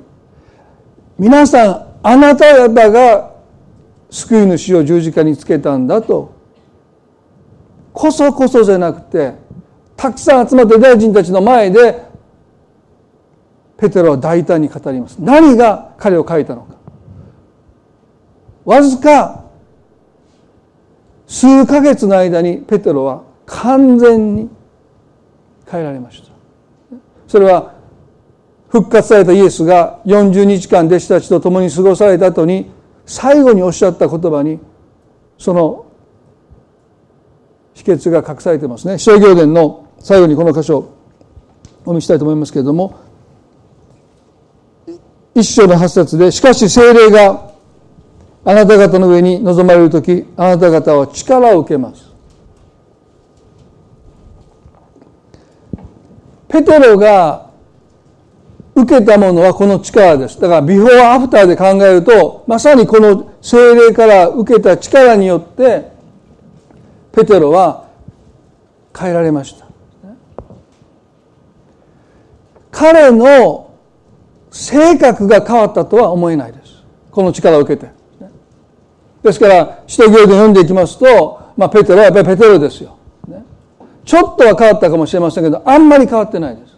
[1.18, 3.30] 皆さんあなた方が
[4.10, 6.40] 救い主を十字架につけたんだと。
[7.92, 9.34] こそこそじゃなくて
[10.00, 12.02] たくさん集まったユダヤ人たちの前で
[13.76, 15.18] ペテロは大胆に語ります。
[15.18, 16.74] 何が彼を書いたのか。
[18.64, 19.44] わずか
[21.26, 24.48] 数ヶ月の間にペテロは完全に
[25.70, 26.32] 変えられました。
[27.28, 27.74] それは
[28.70, 32.70] 復活されたイエスが40日間弟子たちと共に過ごされた後に
[33.04, 34.60] 最後におっしゃった言葉に
[35.36, 35.84] その
[37.74, 38.96] 秘訣が隠されてますね。
[38.96, 40.96] 商業伝の最後にこの箇所を
[41.84, 42.98] お見せしたいと思いますけれども
[45.34, 47.50] 一章の八節でしかし精霊が
[48.44, 52.10] あなた方の上に臨まれる時あなた方は力を受けます。
[56.48, 57.50] ペテロが
[58.74, 60.40] 受けたものはこの力です。
[60.40, 65.92] だからビフォーアフターで考えるとまさにこの精霊から受けた力によって
[67.12, 67.88] ペテロは
[68.98, 69.66] 変えられました
[72.70, 73.74] 彼の
[74.50, 76.82] 性格が変わったとは思えないです。
[77.10, 78.00] この力を受けて。
[79.22, 82.96] ですから使徒行伝読んでいきますと、まあ、ペテロはやっぱりペテロですよ、
[84.04, 86.74] ちょっとは変わったかもしれませんけどあんまり変わってないです、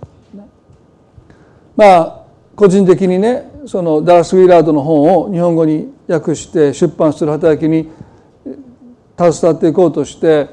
[1.77, 2.23] まあ
[2.57, 7.91] 個人的にねそのダース・ウィラードの本を日本語に訳して出版する働きに
[9.17, 10.49] 携わっていこうとして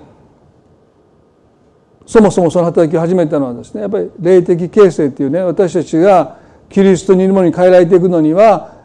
[2.09, 8.79] そもそもその働きを始めたのはですねやっぱり霊的形成っていうね私たちがキリストにいるものに変えられていくのには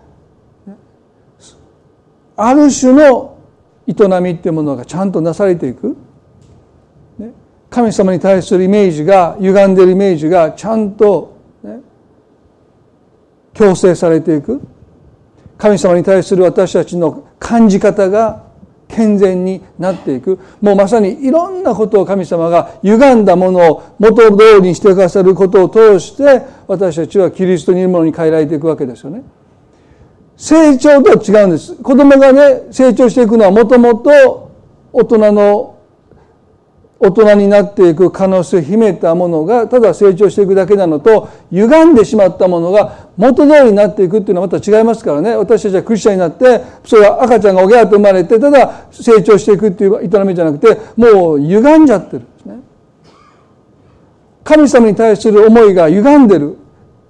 [2.36, 3.38] ある種の
[3.86, 5.96] 営みっていうものがちゃんとなされていく、
[7.70, 11.80] 神様に対するイメージが歪んでいるイメージがちゃんと、ね、
[13.54, 14.60] 強制されていく。
[15.56, 18.42] 神様に対する私たちの感じ方が
[18.94, 29.22] 健全になっていくもうまさにいろんなことを神様が歪んだものを元通りにしてくださることを通して私たちはキリストにいるものに変えられていくわけですよね。
[30.36, 31.76] 成長とは違うんです。
[31.76, 34.50] 子供がね成長していくのはもともと
[34.92, 35.73] 大人の
[37.00, 45.36] 大人になっていく可能性を秘めたものがただ成長していくだけなのと歪んでしまったものが元通りになっていくっていうのはまた違いますからね。
[45.36, 52.58] 私たちはクリスチャンになってそれは赤ちゃんがおぎゃーと生まれてただ成長していくっていう営みじゃなくてもう歪んじゃってるんですね。
[54.44, 56.58] 神様に対する思いが歪んでる。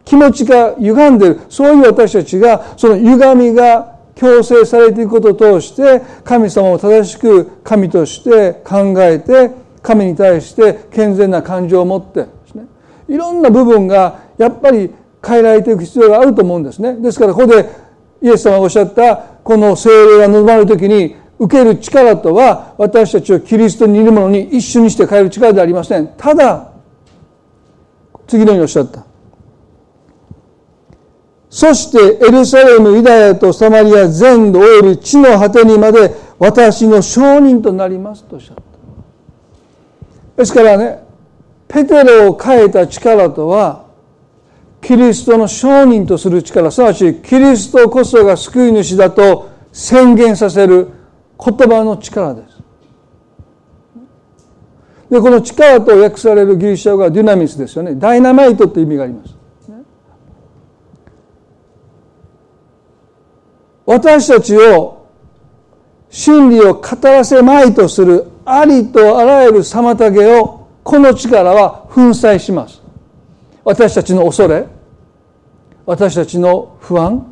[0.04, 1.40] 気持ちが歪んでる。
[1.48, 9.50] そういう私たちがその歪みが強制されていくことを通して神様を正しく神として考えて
[9.84, 12.64] 神に対して健全な感情を持ってですね。
[13.06, 14.90] いろんな部分がやっぱり
[15.24, 16.94] 変えられていく必要があると思うんですね。
[16.94, 17.68] ですからここで
[18.22, 26.08] イエス様がおっしゃったこの精霊が望まれる時に受ける力とは私たちをキリストにいるものに一緒にして変える力ではありません。
[26.16, 26.72] ただ
[28.26, 29.04] 次のようにおっしゃった。
[31.50, 38.73] そしてエルサレムユダヤとサマリア全土および地の果てにまで私の証人となりますとおっしゃった。
[40.36, 41.02] ですからね
[41.68, 43.84] ペテロを変えた力とは
[44.80, 50.88] キリストの証人とする力すなわちキリストこそが救い主だと宣言させる
[51.42, 52.54] 言葉の力です。
[55.10, 57.94] でこの力と訳されるギリシャ語はデュナミスですよね。
[57.94, 59.34] ダイナマイトって意味があります。
[63.86, 65.06] 私たちを
[66.10, 72.82] 真理を語らせまいとするありとあらゆる妨げをこの力は粉砕します。
[73.64, 74.66] 私たちの恐れ
[75.86, 77.26] 私たちの不安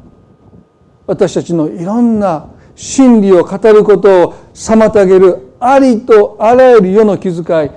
[1.06, 7.70] 私たちのいろんな真理を語ることを妨げるありとあらゆる世の気遣い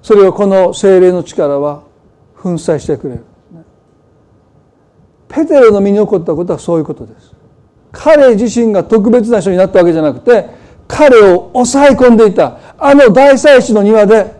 [0.00, 1.82] それをこの精霊の力は
[2.40, 3.24] 粉砕してくれる。
[5.28, 7.32] ペテロの身に起こったことはそういうことです。
[7.92, 10.48] 彼自身が特別な人になったわけじゃなくて
[10.88, 12.58] 彼を抑え込んでいた。
[12.78, 14.34] あの大祭司の庭で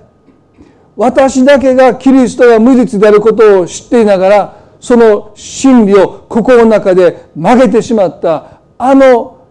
[0.97, 8.61] 私だけがキリストが無実であることを知っていながらその真理を心の中で曲げてしまった。
[8.79, 9.47] あの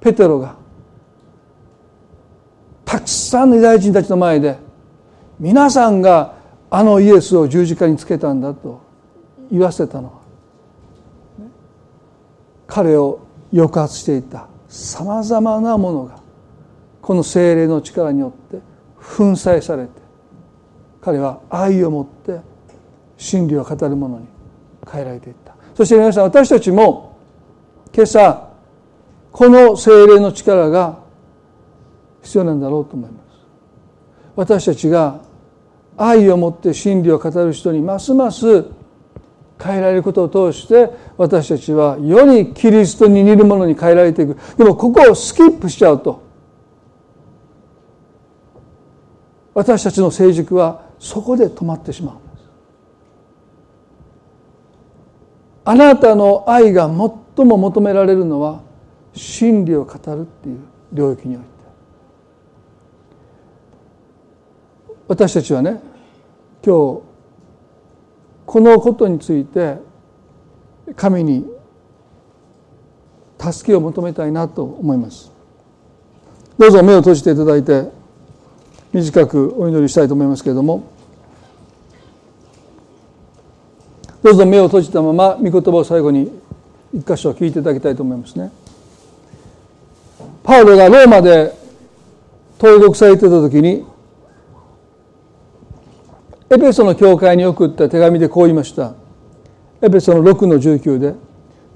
[0.00, 0.56] ペテロが
[2.84, 4.58] たくさんのユダヤ人たちの前で
[5.38, 6.34] 皆さんが
[6.70, 8.80] あのイエスを十字架につけたんだと
[9.50, 10.12] 言わせたのは
[12.66, 13.20] 彼を
[13.52, 14.46] 抑圧していた。
[14.68, 16.19] さまざまなものが。
[17.02, 18.58] この精霊の力によって
[18.96, 19.90] 粉砕されて
[21.00, 22.40] 彼は愛を持って
[23.16, 24.26] 真理を語る者に
[24.90, 25.54] 変えられていった。
[25.74, 27.16] そして皆さん私たちも
[27.94, 28.50] 今朝
[29.32, 30.98] この精霊の力が
[32.22, 33.20] 必要なんだろうと思います。
[34.36, 35.20] 私たちが
[35.96, 38.64] 愛を持って真理を語る人にますます
[39.62, 44.36] 変えられることを通して私たちはよりキリストに似るものに変えられていく。
[44.56, 46.22] でもここをスキップしちゃうと
[49.54, 52.14] 私たちの成熟はそこで止まってしまう。
[52.14, 52.50] んです
[55.64, 56.86] あなたの愛が
[57.36, 58.62] 最も求められるのは
[59.12, 60.58] 真理を語るっていう
[60.92, 61.48] 領域において
[65.08, 65.80] 私たちはね
[66.64, 67.02] 今日
[68.46, 69.78] このことについて
[70.96, 71.46] 神に
[73.38, 75.32] 助けを求めたいなと思います。
[76.58, 77.99] どうぞ目を閉じていただいて。
[78.92, 80.84] 短くお祈りしたいと思いますけれども
[84.22, 86.30] どうぞ目を閉じたまま御言葉を最後に
[86.92, 88.50] 一箇所聞いていただきたいと思いますね。
[90.42, 91.54] パウロがローマで
[92.60, 93.86] 登録されていた時に
[96.50, 98.94] エペソの教会に送った手紙でこう言いました。
[99.80, 101.14] エペソの6の19で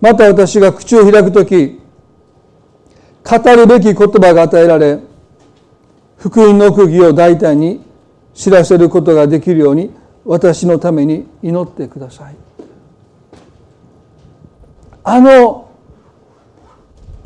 [0.01, 1.81] また私が口を開く時
[3.25, 4.99] 語るべき言葉が与えられ
[6.25, 7.85] 福音の奥義を大胆に
[8.33, 9.91] 知らせることができるように
[10.25, 12.37] 私のために祈ってください。
[15.03, 15.68] あの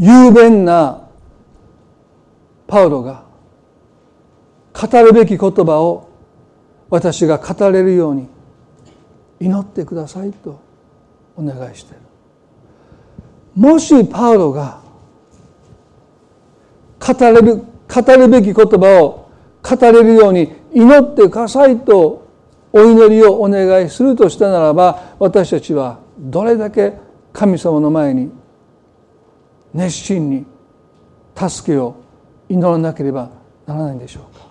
[0.01, 1.07] 雄弁な
[2.66, 3.22] パウロが
[4.72, 6.09] 語るべき言葉を
[6.90, 8.26] 私が語れるように
[9.38, 10.59] 祈ってくださいと
[11.36, 12.03] お願いしている。
[13.55, 14.80] もしパウロが
[16.99, 19.30] 語れる語るべき言葉を
[19.62, 22.28] 語れるように祈ってくださいと
[22.72, 26.95] お祈りをお願いするとしたならば私たちはどれだけ
[27.32, 28.30] 神様の前に
[29.72, 30.47] 熱心に
[31.34, 31.97] 助けを
[32.49, 33.30] 祈らなければ
[33.66, 34.47] ならないんでしょうか。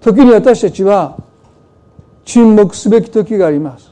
[0.00, 1.18] 時に私たちは
[2.24, 3.90] 沈黙すべき時があります。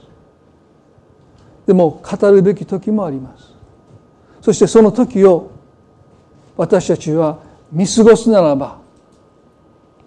[1.67, 3.55] でも語るべき時もあります。
[4.41, 5.51] そしてその時を
[6.57, 7.39] 私たちは
[7.71, 8.79] 見過ごすならば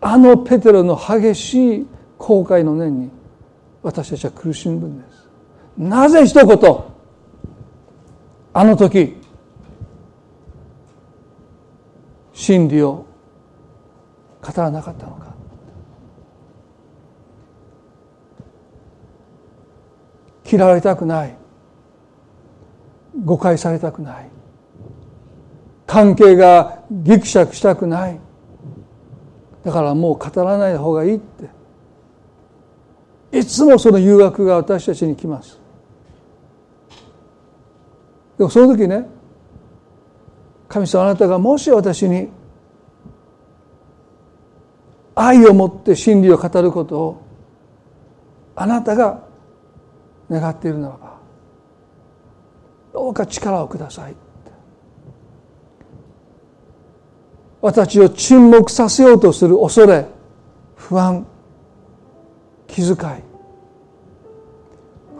[0.01, 1.87] あのペテロの激しい
[2.17, 3.09] 後悔の念に
[3.81, 5.29] 私たちは苦しむんです。
[5.77, 6.83] なぜ一言
[8.53, 9.15] あの時
[12.33, 13.05] 真理を
[14.41, 15.29] 語らなかったのか。
[20.51, 21.37] 嫌われたくない。
[23.23, 24.38] 誤解されたくない。
[25.89, 28.19] 関係がぎくしゃくしたくない。
[29.65, 31.49] だからもう語らない方がいいって。
[33.39, 35.59] いつもその誘惑が私たちに来ます。
[38.37, 39.07] でもその時ね
[40.67, 42.29] 神様あなたがもし私に
[45.15, 47.21] 愛を持って真理を語ることを
[48.55, 49.23] あなたが
[50.29, 51.17] 願っているならば
[52.93, 54.28] どうか力をください。
[57.61, 60.05] 私を沈黙させようとする恐れ
[60.75, 61.25] 不安
[62.67, 62.95] 気遣い。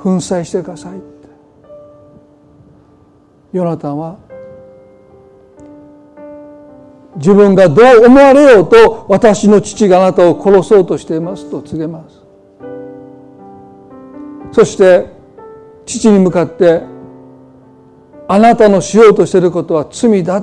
[0.01, 1.01] 粉砕してください
[3.51, 4.17] ヨナタンは
[7.15, 12.21] 自分がどう思われようと私の父があなたを殺そうとしていますと告げます。
[14.51, 15.07] そして
[15.85, 16.83] 父に向かって
[18.27, 20.37] あなたのしようとしていることは罪だ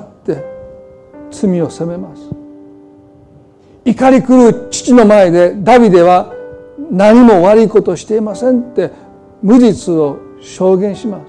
[1.31, 2.29] 罪を責めます。
[3.85, 6.33] 怒り狂う父の前でダビデは
[6.91, 8.91] 何も悪いことしていませんって
[9.41, 11.21] 無実を証言しま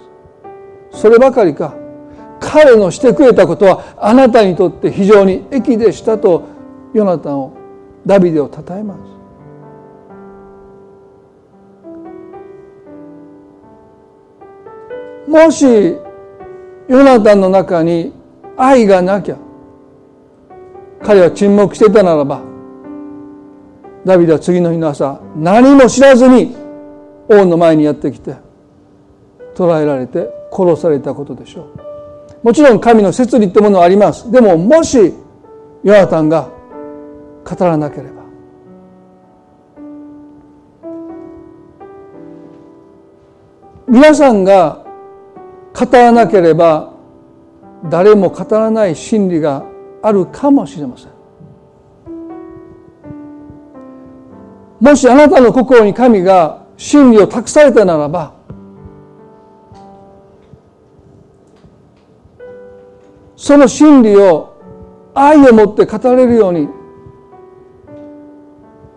[0.92, 1.01] す。
[1.01, 1.74] そればかりか
[2.40, 6.44] 彼のしてくれたことはあなたにとって非常に益でしたと
[6.94, 7.53] ヨナタンを
[8.07, 9.18] ダビデを称えます。
[15.30, 15.64] もし
[16.88, 18.12] ヨナタンの中に
[18.57, 19.36] 愛がなきゃ
[21.03, 22.42] 彼は沈黙していたならば
[24.05, 26.57] ダビデは次の日の朝何も知らずに
[27.28, 28.36] 王の前にやってきて
[29.55, 31.62] 捕らえられて殺されたことでしょ
[32.42, 32.46] う。
[32.46, 34.30] もちろん神の摂理ってものはあります。
[34.30, 35.12] でももし
[35.82, 36.49] ヨナタンが
[37.44, 38.18] 語らなければ。
[43.88, 44.84] 皆さんが
[45.74, 46.92] 語らなければ
[47.88, 49.64] 誰も語らない真理が
[50.03, 51.18] あるかもしれません。
[54.80, 58.32] もしあなたの心に神が真理を託されたならば
[63.34, 64.57] その真理を
[65.14, 66.68] 愛を持って語れるように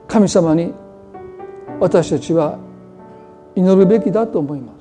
[0.07, 0.73] 神様に
[1.79, 2.59] 私たちは
[3.55, 4.73] 祈るべきだと思いま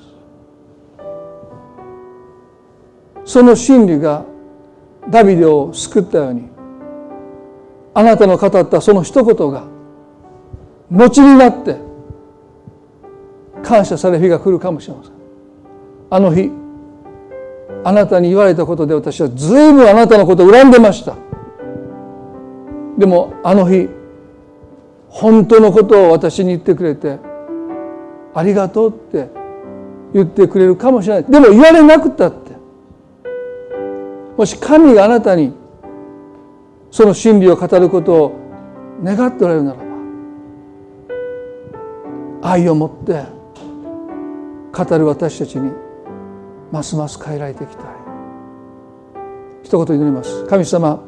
[3.24, 3.32] す。
[3.32, 4.24] その真理が
[5.09, 6.48] ダビデを救ったように
[7.94, 9.64] あなたの語ったその一言が
[10.90, 11.76] 後になって
[13.62, 15.12] 感謝される日が来るかもしれません。
[16.11, 16.51] あの日
[17.84, 21.16] あなたに言われたことで私は随分あなたのことを恨んでました。
[22.98, 23.88] でもあの日
[25.09, 27.18] 本当のことを私に言ってくれて
[28.34, 29.28] ありがとうって
[30.12, 31.30] 言ってくれるかもしれない。
[31.30, 32.49] でも言われなくたって。
[34.37, 35.55] もし神があなたに
[36.91, 38.33] その真理を語ることを
[39.03, 39.85] 願っておられるならば
[42.43, 43.24] 愛を持って
[44.72, 45.72] 語る私たちに
[46.72, 47.87] ますます変えられていきたい。
[49.62, 50.47] 一言祈ります。
[50.47, 51.01] 神様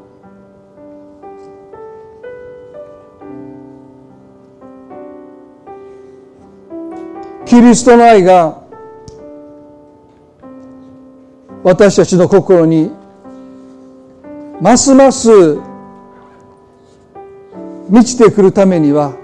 [7.47, 8.63] キリストの愛が
[11.63, 12.91] 私たちの心に
[14.61, 15.29] ますます
[17.89, 19.17] 満ちてくるためには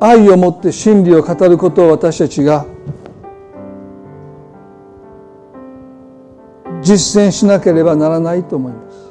[0.00, 2.66] 愛を持って真理を語ることを私たちが
[6.82, 9.04] 実践しなければならないと思います。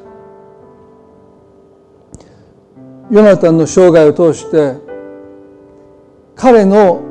[3.10, 4.76] ヨナタンの生涯を通して
[6.36, 7.02] 彼の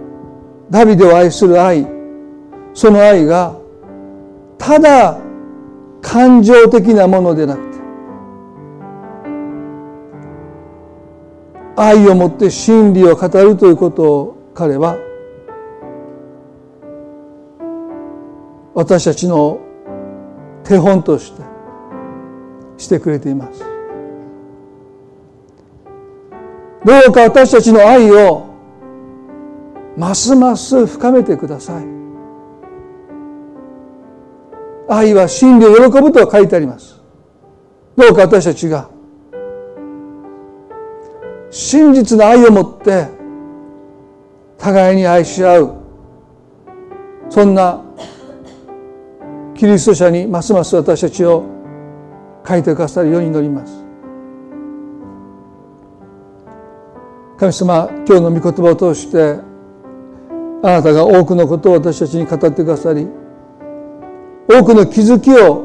[0.71, 1.87] ダビデを愛する愛
[2.75, 3.62] その愛が
[4.63, 5.19] ただ
[6.01, 7.79] 感情的なものでなくて
[11.77, 14.97] 愛をもって真理を語るということを彼は
[18.75, 19.59] 私たちの
[20.63, 21.43] 手本として
[22.79, 23.65] してくれています。
[26.85, 28.47] どうか私たちの愛を
[29.97, 32.02] ますます深めてください。
[34.95, 37.01] 愛は真理を喜ぶと書いてあります。
[37.97, 38.89] どうか私たちが。
[41.51, 43.09] 真実の愛を持って
[44.59, 45.75] 互いに愛し合う。
[47.29, 47.83] そんな
[49.55, 51.45] キリスト者にますます私たちを
[52.47, 53.83] 書いてくださるように祈ります。
[57.39, 59.41] 神様今日の御言葉を通して
[60.63, 63.09] あなたが多くのことを私たちに語ってくださり
[64.59, 65.65] 多くの気づきを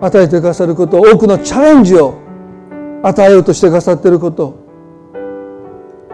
[0.00, 2.14] 与えてくださること多くのチャレンジを
[3.02, 4.64] 与えようとしてくださっていること。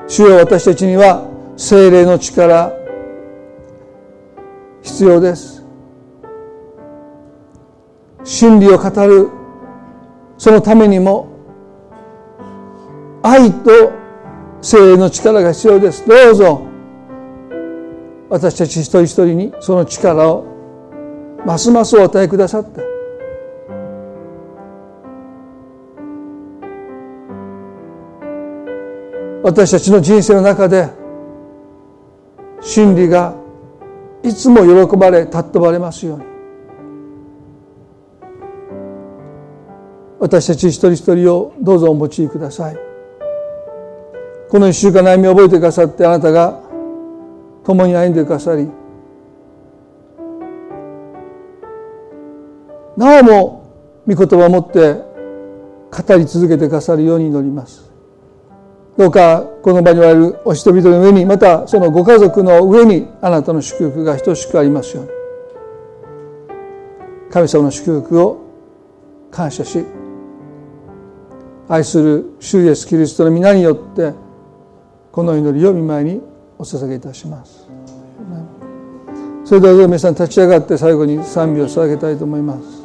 [0.07, 1.27] 主よ私たちには
[1.57, 2.73] 精霊の力
[4.83, 5.65] 必要です。
[8.25, 9.31] 真理を語る
[10.39, 11.29] そのためにも
[13.23, 13.93] 愛と
[14.61, 16.07] 精霊の力が必要です。
[16.07, 16.67] どうぞ
[18.29, 20.52] 私たち一人一人にその力を
[21.45, 22.93] ますますお与えくださって
[29.43, 30.88] 私たちの人生の中で
[32.61, 33.34] 真理が
[34.22, 36.24] いつも喜ばれ尊ばれますように。
[40.20, 42.76] 私たち一人一人をどうぞお持ちください。
[44.49, 46.61] この一週間悩みを覚えてくださってあなたが
[47.64, 48.68] 共に歩んでくださり
[52.97, 53.62] なおも
[54.07, 54.95] 御言葉を持って
[55.90, 57.90] 語り続けてくださるように祈ります。
[58.97, 65.11] どうかこの場におられるお人々の上にまたそのご家族の上にあなたの祝福が等しくありますように。
[67.30, 68.43] 神様の祝福を
[69.30, 69.86] 感謝し
[71.68, 74.12] 愛する主イエスキリストの皆によって
[75.11, 76.20] この祈りを見舞いに
[76.59, 77.66] お捧げいたします。
[79.45, 82.82] それでは皆さん立ち上がって最後に賛美を捧げたいと思います。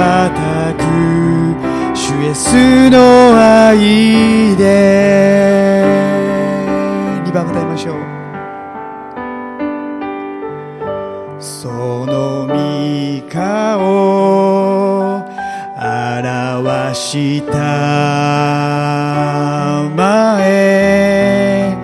[0.00, 0.80] ばたく
[1.94, 2.96] 主イエスの
[3.36, 5.84] 愛で。
[7.26, 7.96] 2番歌いましょう。
[11.38, 11.68] そ
[12.06, 12.54] の御
[13.28, 15.20] 顔
[15.86, 17.52] 表した
[19.96, 21.76] 前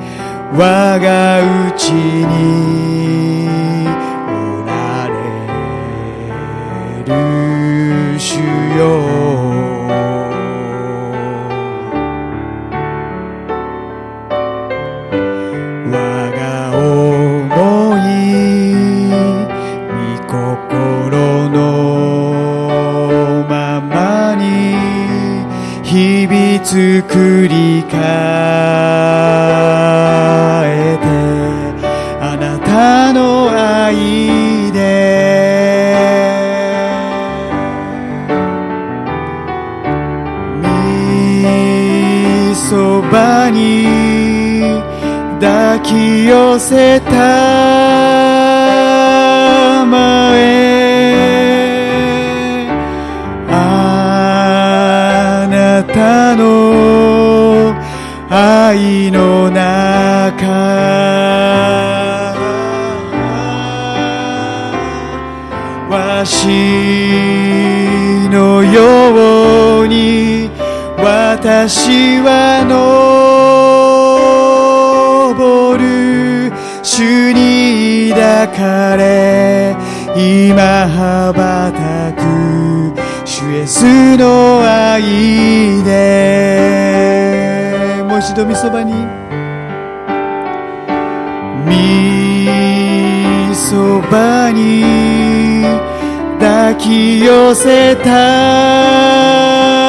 [0.54, 2.65] 我がうちに
[46.59, 47.11] せた
[49.86, 51.46] まえ
[53.50, 57.74] あなたの
[58.30, 60.46] 愛の中
[65.90, 66.46] わし
[68.30, 70.50] のように
[70.98, 73.15] 私は登
[76.97, 79.76] 主に抱かれ
[80.16, 82.22] 今羽ばたく
[83.28, 85.03] 主イエスの愛
[85.84, 85.92] で。
[88.09, 88.94] もう一度みそばに。
[91.66, 95.62] みそばに。
[96.40, 99.86] 抱き寄せた。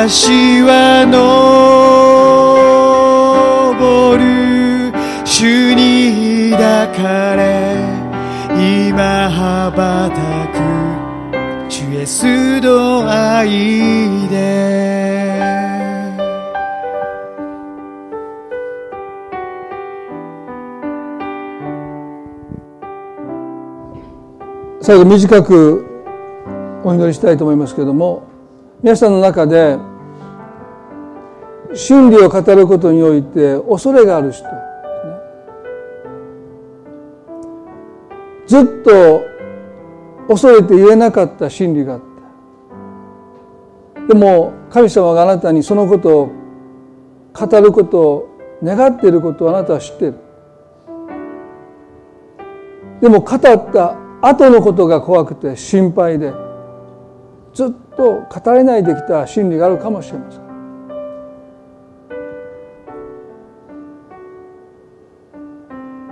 [0.00, 1.18] 私は登
[4.16, 4.92] る
[5.26, 7.74] 主に抱かれ
[8.54, 10.58] 今羽ばたく
[11.68, 15.36] 主イエスの愛で。
[24.80, 25.84] 最後短く
[26.84, 28.37] お祈りしたいと思いますけれども
[28.80, 29.76] 皆さんの中で
[31.74, 34.44] 真理を語ることにおいて恐れがある人。
[38.46, 39.22] ずっと
[40.28, 42.00] 恐れて言えなかった真理があっ
[44.06, 44.14] た。
[44.14, 46.30] でも神様があなたにそのことを
[47.34, 48.28] 語ることを
[48.62, 50.14] 願っていることをあなたは知っている。
[53.00, 56.47] でも語った後のことが怖くて心配で。
[57.58, 60.42] ずっと語れないできた真理があるかもしれません。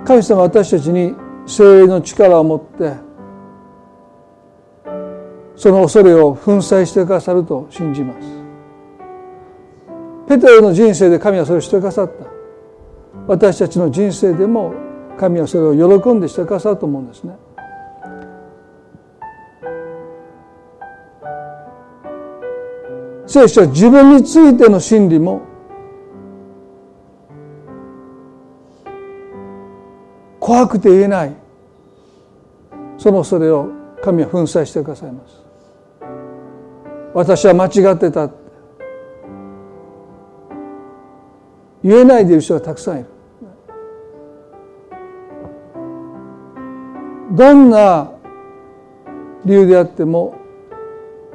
[0.05, 1.15] 神様は私たちに
[1.47, 2.95] 精霊の力を持って
[5.55, 8.27] その恐れを粉砕してくださると信じます。
[10.27, 12.27] ペテロの人生で神はそれをしてくださった。
[13.29, 14.75] 私たちの人生でも
[15.17, 17.37] 神はそれを喜んでしてくださると思うんですね。
[23.27, 25.43] 聖書は自分についての真理も
[30.39, 31.35] 怖くて言えない。
[32.99, 33.69] その恐れを
[34.03, 35.43] 神は粉砕してくださいます。
[37.15, 38.31] 私は間違ってた。
[41.83, 43.07] 言えないでいる人がたくさんいる。
[47.33, 48.13] どんな
[49.45, 50.46] 理由であっても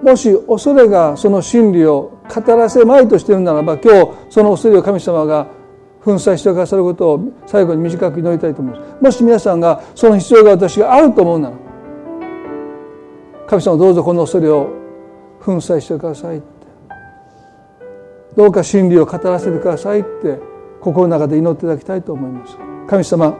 [0.02, 5.48] もし恐れがその真理を語らせまいとしているならば今日その恐れを神様が
[6.04, 9.04] 粉砕してくださることを最後に短く祈りたいと思います。
[9.04, 11.56] もし皆さんがその必要が私があると思うなら
[13.48, 14.70] 神様どうぞこの恐れを
[15.44, 16.48] 粉砕してくださいって。
[18.36, 20.40] どうか真理を語らせてくださいって
[20.80, 22.58] 心の中で祈っていただきたいと思います。
[22.88, 23.38] 神様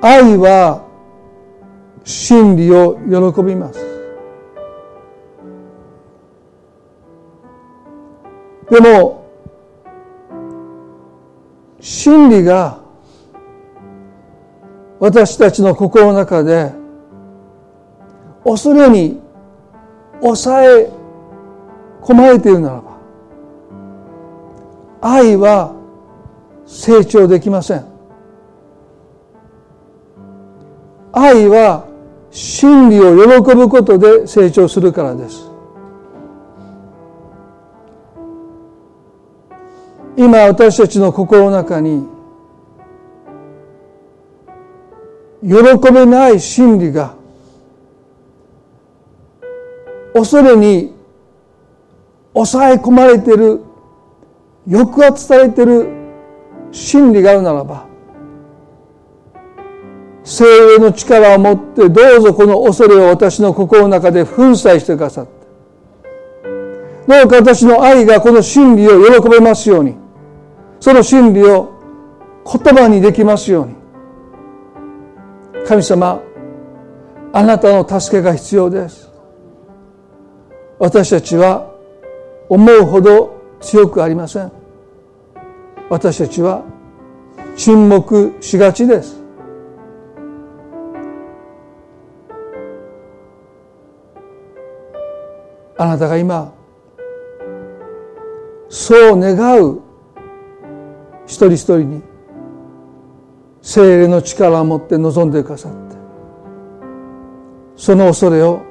[0.00, 0.84] 愛は
[2.04, 2.96] 真理を
[3.32, 3.92] 喜びます。
[8.70, 9.26] でも
[11.80, 12.78] 真理が
[14.98, 16.72] 私たちの心の中で
[18.44, 19.20] 恐れに
[20.20, 20.90] 抑え
[22.00, 22.96] 込まれているならば
[25.02, 25.74] 愛は
[26.64, 27.84] 成長できません。
[31.12, 31.91] 愛は
[32.32, 35.50] 真理を喜ぶことで成長するからです。
[40.16, 42.06] 今私たちの心の中に
[45.42, 47.14] 喜べない真理が
[50.14, 50.94] 恐れに
[52.32, 53.60] 抑え込まれている
[54.70, 55.88] 抑圧されている
[56.70, 57.91] 真理があるならば
[60.24, 65.32] 精霊の力を持ってどうぞこの恐れを私の心の中で粉砕してくださって
[67.08, 69.96] どうか私の愛がこの真理を喜べますように
[70.78, 71.72] その真理を
[72.44, 73.82] 言葉にできますように
[75.66, 76.22] 神様
[77.32, 79.10] あなたの助けが必要です。
[80.78, 81.72] 私たちは
[82.48, 84.52] 思うほど強くありません。
[85.88, 86.62] 私たちは
[87.56, 89.21] 沈黙しがちです。
[95.82, 96.54] あなたが今
[98.68, 99.80] そう願う
[101.26, 102.02] 一人一人に
[103.62, 105.96] 精霊の力を持って臨んでくださって
[107.74, 108.62] その恐れを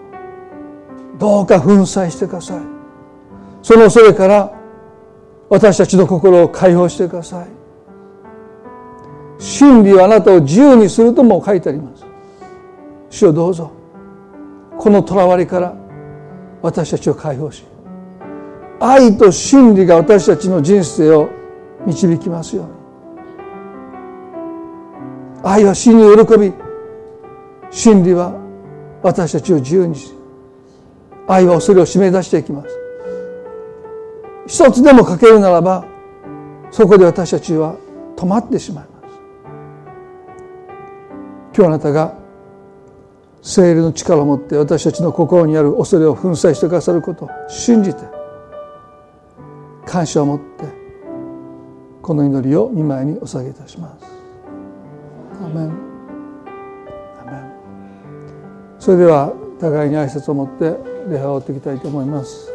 [1.20, 2.62] どうか粉砕してください。
[3.62, 4.54] その恐れから
[5.50, 7.48] 私たちの心を解放してください。
[9.38, 12.06] 真理はあなたを自由にするとも書いてあります。
[13.10, 13.72] 主をどうぞ。
[14.80, 15.81] この囚われから
[16.62, 17.64] 私たちを解放し
[18.80, 21.30] 愛と真理が私たちの人生を
[21.86, 22.72] 導きますように。
[25.44, 26.54] 愛は死に喜び
[27.72, 28.34] 真理は
[29.02, 30.14] 私たちを自由にし
[31.28, 32.70] 愛は恐れを締め出していきます。
[34.48, 35.86] 一つでも欠けるならば
[36.72, 37.76] そこで私たちは
[38.16, 39.20] 止まってしまいます。
[41.56, 42.21] 今日あなたが
[43.42, 48.04] 聖霊の力を持って私たちの心にある恐れを粉砕してくださることを信じて
[49.86, 50.66] 感謝を持って
[52.02, 54.06] この祈りを見舞いにお下げいたします。
[55.44, 55.72] アメン
[57.20, 57.52] アメン
[58.80, 60.66] それでは互いに挨拶を持って
[61.10, 62.51] 礼拝を終わっていきたいと思います。